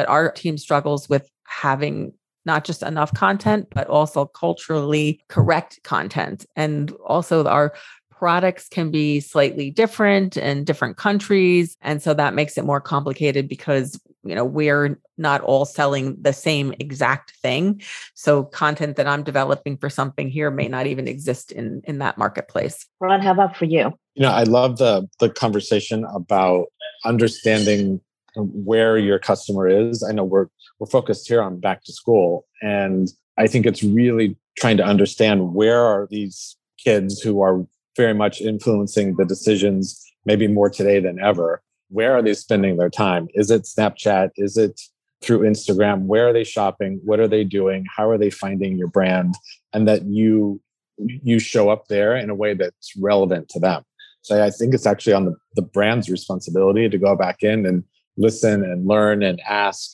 But 0.00 0.08
our 0.08 0.32
team 0.32 0.56
struggles 0.56 1.10
with 1.10 1.30
having 1.44 2.14
not 2.46 2.64
just 2.64 2.82
enough 2.82 3.12
content, 3.12 3.68
but 3.74 3.86
also 3.88 4.24
culturally 4.24 5.20
correct 5.28 5.78
content. 5.82 6.46
And 6.56 6.90
also 7.04 7.44
our 7.44 7.74
products 8.10 8.66
can 8.66 8.90
be 8.90 9.20
slightly 9.20 9.70
different 9.70 10.38
in 10.38 10.64
different 10.64 10.96
countries. 10.96 11.76
And 11.82 12.02
so 12.02 12.14
that 12.14 12.32
makes 12.32 12.56
it 12.56 12.64
more 12.64 12.80
complicated 12.80 13.46
because 13.46 14.00
you 14.24 14.34
know 14.34 14.42
we're 14.42 14.98
not 15.18 15.42
all 15.42 15.66
selling 15.66 16.16
the 16.18 16.32
same 16.32 16.72
exact 16.80 17.32
thing. 17.42 17.82
So 18.14 18.44
content 18.44 18.96
that 18.96 19.06
i'm 19.06 19.22
developing 19.22 19.76
for 19.76 19.90
something 19.90 20.30
here 20.30 20.50
may 20.50 20.68
not 20.68 20.86
even 20.86 21.08
exist 21.08 21.52
in 21.52 21.82
in 21.84 21.98
that 21.98 22.16
marketplace. 22.16 22.86
Ron 23.00 23.20
how 23.20 23.32
about 23.32 23.54
for 23.54 23.66
you? 23.66 23.92
You 24.14 24.22
know 24.22 24.30
i 24.30 24.44
love 24.44 24.78
the 24.78 25.06
the 25.18 25.28
conversation 25.28 26.06
about 26.06 26.68
understanding 27.04 28.00
where 28.36 28.96
your 28.98 29.18
customer 29.18 29.68
is 29.68 30.02
i 30.02 30.12
know 30.12 30.24
we're 30.24 30.46
we're 30.78 30.86
focused 30.86 31.28
here 31.28 31.42
on 31.42 31.58
back 31.58 31.82
to 31.84 31.92
school 31.92 32.46
and 32.62 33.08
i 33.38 33.46
think 33.46 33.66
it's 33.66 33.82
really 33.82 34.36
trying 34.58 34.76
to 34.76 34.84
understand 34.84 35.54
where 35.54 35.80
are 35.80 36.06
these 36.10 36.56
kids 36.82 37.20
who 37.20 37.40
are 37.40 37.64
very 37.96 38.14
much 38.14 38.40
influencing 38.40 39.16
the 39.16 39.24
decisions, 39.24 40.04
maybe 40.24 40.46
more 40.46 40.70
today 40.70 41.00
than 41.00 41.20
ever. 41.20 41.62
Where 41.88 42.14
are 42.14 42.22
they 42.22 42.34
spending 42.34 42.76
their 42.76 42.90
time? 42.90 43.28
Is 43.34 43.50
it 43.50 43.62
Snapchat? 43.62 44.30
Is 44.36 44.56
it 44.56 44.80
through 45.22 45.40
Instagram? 45.40 46.02
Where 46.06 46.28
are 46.28 46.32
they 46.32 46.44
shopping? 46.44 47.00
What 47.04 47.20
are 47.20 47.28
they 47.28 47.44
doing? 47.44 47.84
How 47.94 48.08
are 48.08 48.18
they 48.18 48.30
finding 48.30 48.78
your 48.78 48.88
brand? 48.88 49.34
And 49.72 49.86
that 49.88 50.04
you 50.04 50.60
you 50.98 51.38
show 51.38 51.70
up 51.70 51.88
there 51.88 52.14
in 52.14 52.28
a 52.28 52.34
way 52.34 52.52
that's 52.52 52.94
relevant 52.96 53.48
to 53.48 53.58
them. 53.58 53.82
So 54.20 54.44
I 54.44 54.50
think 54.50 54.74
it's 54.74 54.86
actually 54.86 55.14
on 55.14 55.24
the, 55.24 55.34
the 55.56 55.62
brand's 55.62 56.10
responsibility 56.10 56.90
to 56.90 56.98
go 56.98 57.16
back 57.16 57.42
in 57.42 57.64
and 57.64 57.84
listen 58.20 58.62
and 58.62 58.86
learn 58.86 59.22
and 59.22 59.40
ask 59.48 59.90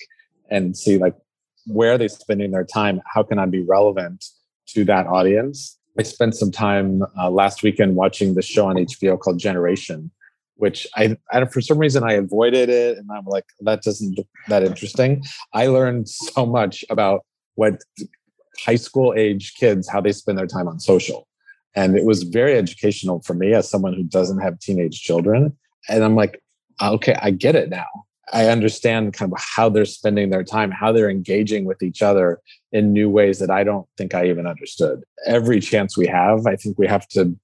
and 0.51 0.77
see 0.77 0.99
like 0.99 1.15
where 1.67 1.93
are 1.93 1.99
they 1.99 2.09
spending 2.09 2.51
their 2.51 2.65
time? 2.65 3.01
How 3.13 3.23
can 3.23 3.39
I 3.39 3.47
be 3.47 3.63
relevant 3.63 4.25
to 4.69 4.85
that 4.85 5.07
audience? 5.07 5.79
I 5.99 6.03
spent 6.03 6.35
some 6.35 6.51
time 6.51 7.03
uh, 7.19 7.31
last 7.31 7.63
weekend 7.63 7.97
watching 7.97 8.35
the 8.35 8.43
show 8.43 8.67
on 8.67 8.77
HBO 8.77 9.19
called 9.19 9.39
Generation, 9.39 10.11
which 10.57 10.87
I, 10.95 11.17
I 11.33 11.45
for 11.47 11.61
some 11.61 11.79
reason 11.79 12.05
I 12.05 12.13
avoided 12.13 12.69
it, 12.69 12.99
and 12.99 13.09
I'm 13.11 13.25
like, 13.25 13.47
that 13.61 13.83
doesn't 13.83 14.17
look 14.17 14.29
that 14.49 14.63
interesting. 14.63 15.25
I 15.55 15.67
learned 15.69 16.09
so 16.09 16.45
much 16.45 16.85
about 16.91 17.25
what 17.55 17.81
high 18.65 18.77
school 18.77 19.15
age 19.17 19.55
kids 19.55 19.89
how 19.89 20.01
they 20.01 20.13
spend 20.13 20.39
their 20.39 20.47
time 20.47 20.69
on 20.69 20.79
social, 20.79 21.27
and 21.75 21.97
it 21.97 22.05
was 22.05 22.25
very 22.25 22.57
educational 22.57 23.23
for 23.23 23.35
me 23.35 23.55
as 23.55 23.69
someone 23.69 23.95
who 23.95 24.05
doesn't 24.05 24.41
have 24.41 24.59
teenage 24.61 25.01
children. 25.01 25.57
And 25.89 26.05
I'm 26.05 26.15
like, 26.15 26.43
okay, 26.83 27.17
I 27.23 27.31
get 27.31 27.55
it 27.55 27.71
now. 27.71 27.87
I 28.33 28.47
understand 28.49 29.13
kind 29.13 29.33
of 29.33 29.39
how 29.41 29.69
they're 29.69 29.85
spending 29.85 30.31
their 30.31 30.43
time, 30.43 30.71
how 30.71 30.93
they're 30.93 31.11
engaging 31.11 31.65
with 31.65 31.83
each 31.83 32.03
other 32.03 32.41
in 32.73 32.93
new 32.93 33.09
ways 33.09 33.39
that 33.39 33.51
I 33.51 33.63
don't 33.63 33.87
think 33.97 34.15
I 34.15 34.27
even 34.29 34.47
understood. 34.47 35.05
Every 35.27 35.61
chance 35.61 35.97
we 35.97 36.07
have, 36.09 36.47
I 36.47 36.57
think 36.57 36.79
we 36.79 36.87
have 36.89 37.07
to 37.09 37.37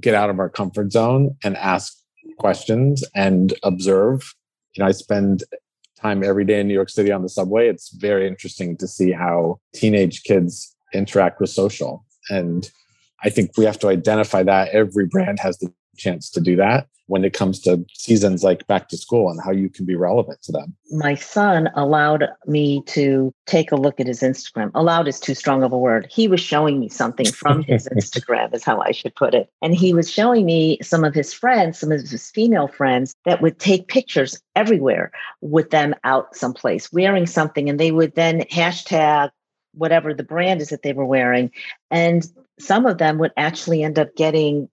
get 0.00 0.14
out 0.14 0.30
of 0.30 0.38
our 0.38 0.48
comfort 0.48 0.92
zone 0.92 1.36
and 1.44 1.56
ask 1.56 1.94
questions 2.38 3.04
and 3.14 3.52
observe. 3.62 4.34
You 4.74 4.82
know, 4.82 4.88
I 4.88 4.92
spend 4.92 5.44
time 6.00 6.24
every 6.24 6.44
day 6.44 6.60
in 6.60 6.68
New 6.68 6.74
York 6.74 6.88
City 6.88 7.12
on 7.12 7.22
the 7.22 7.28
subway. 7.28 7.68
It's 7.68 7.90
very 7.90 8.26
interesting 8.26 8.76
to 8.78 8.88
see 8.88 9.12
how 9.12 9.60
teenage 9.74 10.22
kids 10.22 10.74
interact 10.94 11.40
with 11.40 11.50
social. 11.50 12.06
And 12.30 12.70
I 13.22 13.28
think 13.28 13.50
we 13.58 13.66
have 13.66 13.78
to 13.80 13.88
identify 13.88 14.42
that. 14.44 14.68
Every 14.68 15.06
brand 15.06 15.38
has 15.40 15.58
the 15.58 15.70
chance 15.98 16.30
to 16.30 16.40
do 16.40 16.56
that 16.56 16.86
when 17.10 17.24
it 17.24 17.32
comes 17.32 17.58
to 17.58 17.84
seasons 17.92 18.44
like 18.44 18.64
back 18.68 18.88
to 18.88 18.96
school 18.96 19.30
and 19.30 19.40
how 19.44 19.50
you 19.50 19.68
can 19.68 19.84
be 19.84 19.96
relevant 19.96 20.40
to 20.42 20.52
them. 20.52 20.76
My 20.92 21.16
son 21.16 21.68
allowed 21.74 22.28
me 22.46 22.84
to 22.86 23.34
take 23.46 23.72
a 23.72 23.76
look 23.76 23.98
at 23.98 24.06
his 24.06 24.20
Instagram. 24.20 24.70
Allowed 24.76 25.08
is 25.08 25.18
too 25.18 25.34
strong 25.34 25.64
of 25.64 25.72
a 25.72 25.78
word. 25.78 26.06
He 26.08 26.28
was 26.28 26.40
showing 26.40 26.78
me 26.78 26.88
something 26.88 27.26
from 27.26 27.64
his 27.64 27.88
Instagram, 27.96 28.54
is 28.54 28.62
how 28.62 28.80
I 28.80 28.92
should 28.92 29.16
put 29.16 29.34
it. 29.34 29.50
And 29.60 29.74
he 29.74 29.92
was 29.92 30.08
showing 30.08 30.46
me 30.46 30.78
some 30.82 31.02
of 31.02 31.12
his 31.12 31.34
friends, 31.34 31.80
some 31.80 31.90
of 31.90 32.00
his 32.00 32.30
female 32.30 32.68
friends 32.68 33.16
that 33.24 33.42
would 33.42 33.58
take 33.58 33.88
pictures 33.88 34.40
everywhere 34.54 35.10
with 35.40 35.70
them 35.70 35.96
out 36.04 36.36
someplace 36.36 36.92
wearing 36.92 37.26
something. 37.26 37.68
And 37.68 37.80
they 37.80 37.90
would 37.90 38.14
then 38.14 38.42
hashtag 38.52 39.30
whatever 39.72 40.14
the 40.14 40.22
brand 40.22 40.60
is 40.60 40.68
that 40.68 40.82
they 40.82 40.92
were 40.92 41.04
wearing. 41.04 41.50
And 41.90 42.24
some 42.60 42.86
of 42.86 42.98
them 42.98 43.18
would 43.18 43.32
actually 43.36 43.82
end 43.82 43.98
up 43.98 44.14
getting 44.14 44.68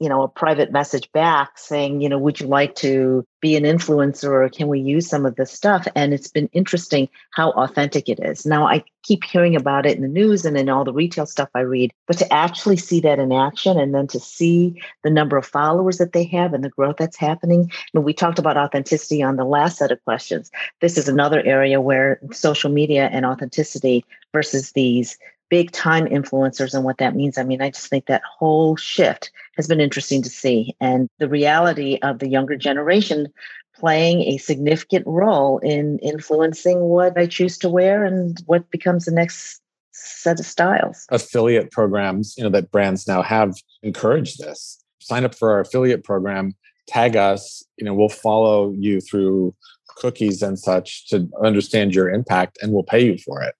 you 0.00 0.08
know 0.08 0.22
a 0.22 0.28
private 0.28 0.72
message 0.72 1.10
back 1.12 1.58
saying 1.58 2.00
you 2.00 2.08
know 2.08 2.18
would 2.18 2.40
you 2.40 2.46
like 2.46 2.74
to 2.76 3.24
be 3.40 3.56
an 3.56 3.64
influencer 3.64 4.30
or 4.30 4.48
can 4.48 4.68
we 4.68 4.80
use 4.80 5.08
some 5.08 5.26
of 5.26 5.36
this 5.36 5.52
stuff? 5.52 5.86
And 5.94 6.12
it's 6.12 6.28
been 6.28 6.48
interesting 6.52 7.08
how 7.30 7.50
authentic 7.52 8.08
it 8.08 8.20
is. 8.20 8.46
Now 8.46 8.66
i 8.66 8.84
keep 9.02 9.22
hearing 9.22 9.54
about 9.54 9.86
it 9.86 9.96
in 9.96 10.02
the 10.02 10.08
news 10.08 10.44
and 10.44 10.56
in 10.56 10.68
all 10.68 10.82
the 10.82 10.92
retail 10.92 11.26
stuff 11.26 11.48
i 11.54 11.60
read 11.60 11.92
but 12.08 12.18
to 12.18 12.32
actually 12.32 12.76
see 12.76 12.98
that 12.98 13.20
in 13.20 13.30
action 13.30 13.78
and 13.78 13.94
then 13.94 14.08
to 14.08 14.18
see 14.18 14.82
the 15.04 15.10
number 15.10 15.36
of 15.36 15.46
followers 15.46 15.98
that 15.98 16.12
they 16.12 16.24
have 16.24 16.52
and 16.52 16.64
the 16.64 16.70
growth 16.70 16.96
that's 16.98 17.16
happening 17.16 17.70
mean, 17.96 18.04
we 18.04 18.12
talked 18.12 18.38
about 18.38 18.56
authenticity 18.56 19.22
on 19.22 19.36
the 19.36 19.44
last 19.44 19.78
set 19.78 19.90
of 19.90 20.04
questions. 20.04 20.50
This 20.80 20.98
is 20.98 21.08
another 21.08 21.42
area 21.42 21.80
where 21.80 22.20
social 22.32 22.70
media 22.70 23.08
and 23.12 23.26
authenticity 23.26 24.04
versus 24.32 24.72
these 24.72 25.18
big 25.48 25.70
time 25.70 26.06
influencers 26.06 26.74
and 26.74 26.84
what 26.84 26.98
that 26.98 27.14
means. 27.14 27.38
I 27.38 27.44
mean, 27.44 27.62
I 27.62 27.70
just 27.70 27.88
think 27.88 28.06
that 28.06 28.22
whole 28.38 28.76
shift 28.76 29.30
has 29.56 29.66
been 29.66 29.80
interesting 29.80 30.22
to 30.22 30.30
see. 30.30 30.74
And 30.80 31.08
the 31.18 31.28
reality 31.28 31.98
of 32.02 32.18
the 32.18 32.28
younger 32.28 32.56
generation 32.56 33.28
playing 33.74 34.22
a 34.22 34.38
significant 34.38 35.06
role 35.06 35.58
in 35.58 35.98
influencing 35.98 36.80
what 36.80 37.16
I 37.18 37.26
choose 37.26 37.58
to 37.58 37.68
wear 37.68 38.04
and 38.04 38.40
what 38.46 38.70
becomes 38.70 39.04
the 39.04 39.12
next 39.12 39.60
set 39.92 40.40
of 40.40 40.46
styles. 40.46 41.06
Affiliate 41.10 41.70
programs, 41.70 42.34
you 42.36 42.44
know, 42.44 42.50
that 42.50 42.70
brands 42.70 43.06
now 43.06 43.22
have 43.22 43.54
encouraged 43.82 44.38
this. 44.38 44.82
Sign 45.00 45.24
up 45.24 45.34
for 45.34 45.52
our 45.52 45.60
affiliate 45.60 46.04
program, 46.04 46.54
tag 46.88 47.16
us, 47.16 47.62
you 47.76 47.84
know, 47.84 47.94
we'll 47.94 48.08
follow 48.08 48.72
you 48.78 49.00
through 49.00 49.54
cookies 49.98 50.42
and 50.42 50.58
such 50.58 51.08
to 51.08 51.28
understand 51.42 51.94
your 51.94 52.10
impact 52.10 52.58
and 52.60 52.72
we'll 52.72 52.82
pay 52.82 53.04
you 53.04 53.16
for 53.18 53.42
it 53.42 53.54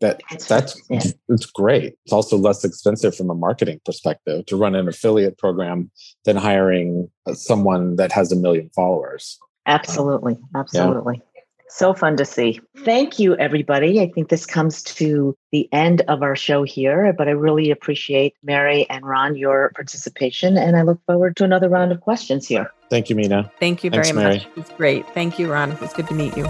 that 0.00 0.20
that's 0.48 0.80
yeah. 0.88 1.00
it's 1.28 1.46
great. 1.46 1.94
It's 2.04 2.12
also 2.12 2.36
less 2.36 2.64
expensive 2.64 3.14
from 3.14 3.30
a 3.30 3.34
marketing 3.34 3.80
perspective 3.84 4.46
to 4.46 4.56
run 4.56 4.74
an 4.74 4.88
affiliate 4.88 5.38
program 5.38 5.90
than 6.24 6.36
hiring 6.36 7.10
uh, 7.26 7.34
someone 7.34 7.96
that 7.96 8.12
has 8.12 8.32
a 8.32 8.36
million 8.36 8.70
followers. 8.74 9.38
Absolutely 9.66 10.38
absolutely. 10.54 11.22
Yeah. 11.34 11.42
so 11.68 11.94
fun 11.94 12.16
to 12.16 12.24
see. 12.24 12.60
Thank 12.78 13.18
you 13.18 13.36
everybody. 13.36 14.00
I 14.00 14.10
think 14.10 14.28
this 14.28 14.46
comes 14.46 14.82
to 14.82 15.36
the 15.52 15.68
end 15.72 16.02
of 16.08 16.22
our 16.22 16.34
show 16.34 16.64
here 16.64 17.12
but 17.16 17.28
i 17.28 17.30
really 17.30 17.70
appreciate 17.70 18.34
mary 18.42 18.90
and 18.90 19.06
ron 19.06 19.36
your 19.36 19.70
participation 19.76 20.56
and 20.56 20.76
i 20.76 20.82
look 20.82 21.00
forward 21.06 21.36
to 21.36 21.44
another 21.44 21.68
round 21.68 21.92
of 21.92 22.00
questions 22.00 22.48
here. 22.48 22.70
Thank 22.90 23.08
you 23.08 23.16
mina. 23.16 23.50
Thank 23.60 23.84
you 23.84 23.90
Thanks, 23.90 24.10
very 24.10 24.22
mary. 24.22 24.38
much. 24.38 24.48
It's 24.56 24.70
great. 24.70 25.08
Thank 25.14 25.38
you 25.38 25.50
ron. 25.50 25.72
It 25.72 25.80
was 25.80 25.92
good 25.92 26.08
to 26.08 26.14
meet 26.14 26.36
you 26.36 26.44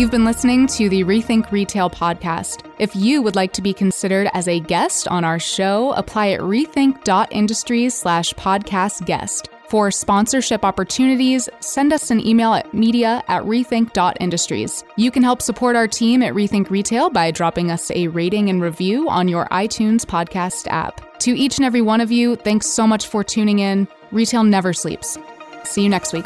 You've 0.00 0.10
been 0.10 0.24
listening 0.24 0.66
to 0.68 0.88
the 0.88 1.04
Rethink 1.04 1.52
Retail 1.52 1.90
podcast. 1.90 2.64
If 2.78 2.96
you 2.96 3.20
would 3.20 3.36
like 3.36 3.52
to 3.52 3.60
be 3.60 3.74
considered 3.74 4.30
as 4.32 4.48
a 4.48 4.58
guest 4.58 5.06
on 5.08 5.24
our 5.24 5.38
show, 5.38 5.92
apply 5.92 6.30
at 6.30 6.40
rethink.industries 6.40 7.92
slash 7.92 8.32
podcast 8.32 9.04
guest. 9.04 9.50
For 9.68 9.90
sponsorship 9.90 10.64
opportunities, 10.64 11.50
send 11.60 11.92
us 11.92 12.10
an 12.10 12.26
email 12.26 12.54
at 12.54 12.72
media 12.72 13.22
at 13.28 13.42
rethink.industries. 13.42 14.84
You 14.96 15.10
can 15.10 15.22
help 15.22 15.42
support 15.42 15.76
our 15.76 15.86
team 15.86 16.22
at 16.22 16.32
Rethink 16.32 16.70
Retail 16.70 17.10
by 17.10 17.30
dropping 17.30 17.70
us 17.70 17.90
a 17.90 18.08
rating 18.08 18.48
and 18.48 18.62
review 18.62 19.06
on 19.10 19.28
your 19.28 19.48
iTunes 19.48 20.06
podcast 20.06 20.66
app. 20.68 21.18
To 21.18 21.36
each 21.36 21.58
and 21.58 21.66
every 21.66 21.82
one 21.82 22.00
of 22.00 22.10
you, 22.10 22.36
thanks 22.36 22.68
so 22.68 22.86
much 22.86 23.06
for 23.06 23.22
tuning 23.22 23.58
in. 23.58 23.86
retail 24.12 24.44
never 24.44 24.72
sleeps. 24.72 25.18
See 25.64 25.82
you 25.82 25.90
next 25.90 26.14
week. 26.14 26.24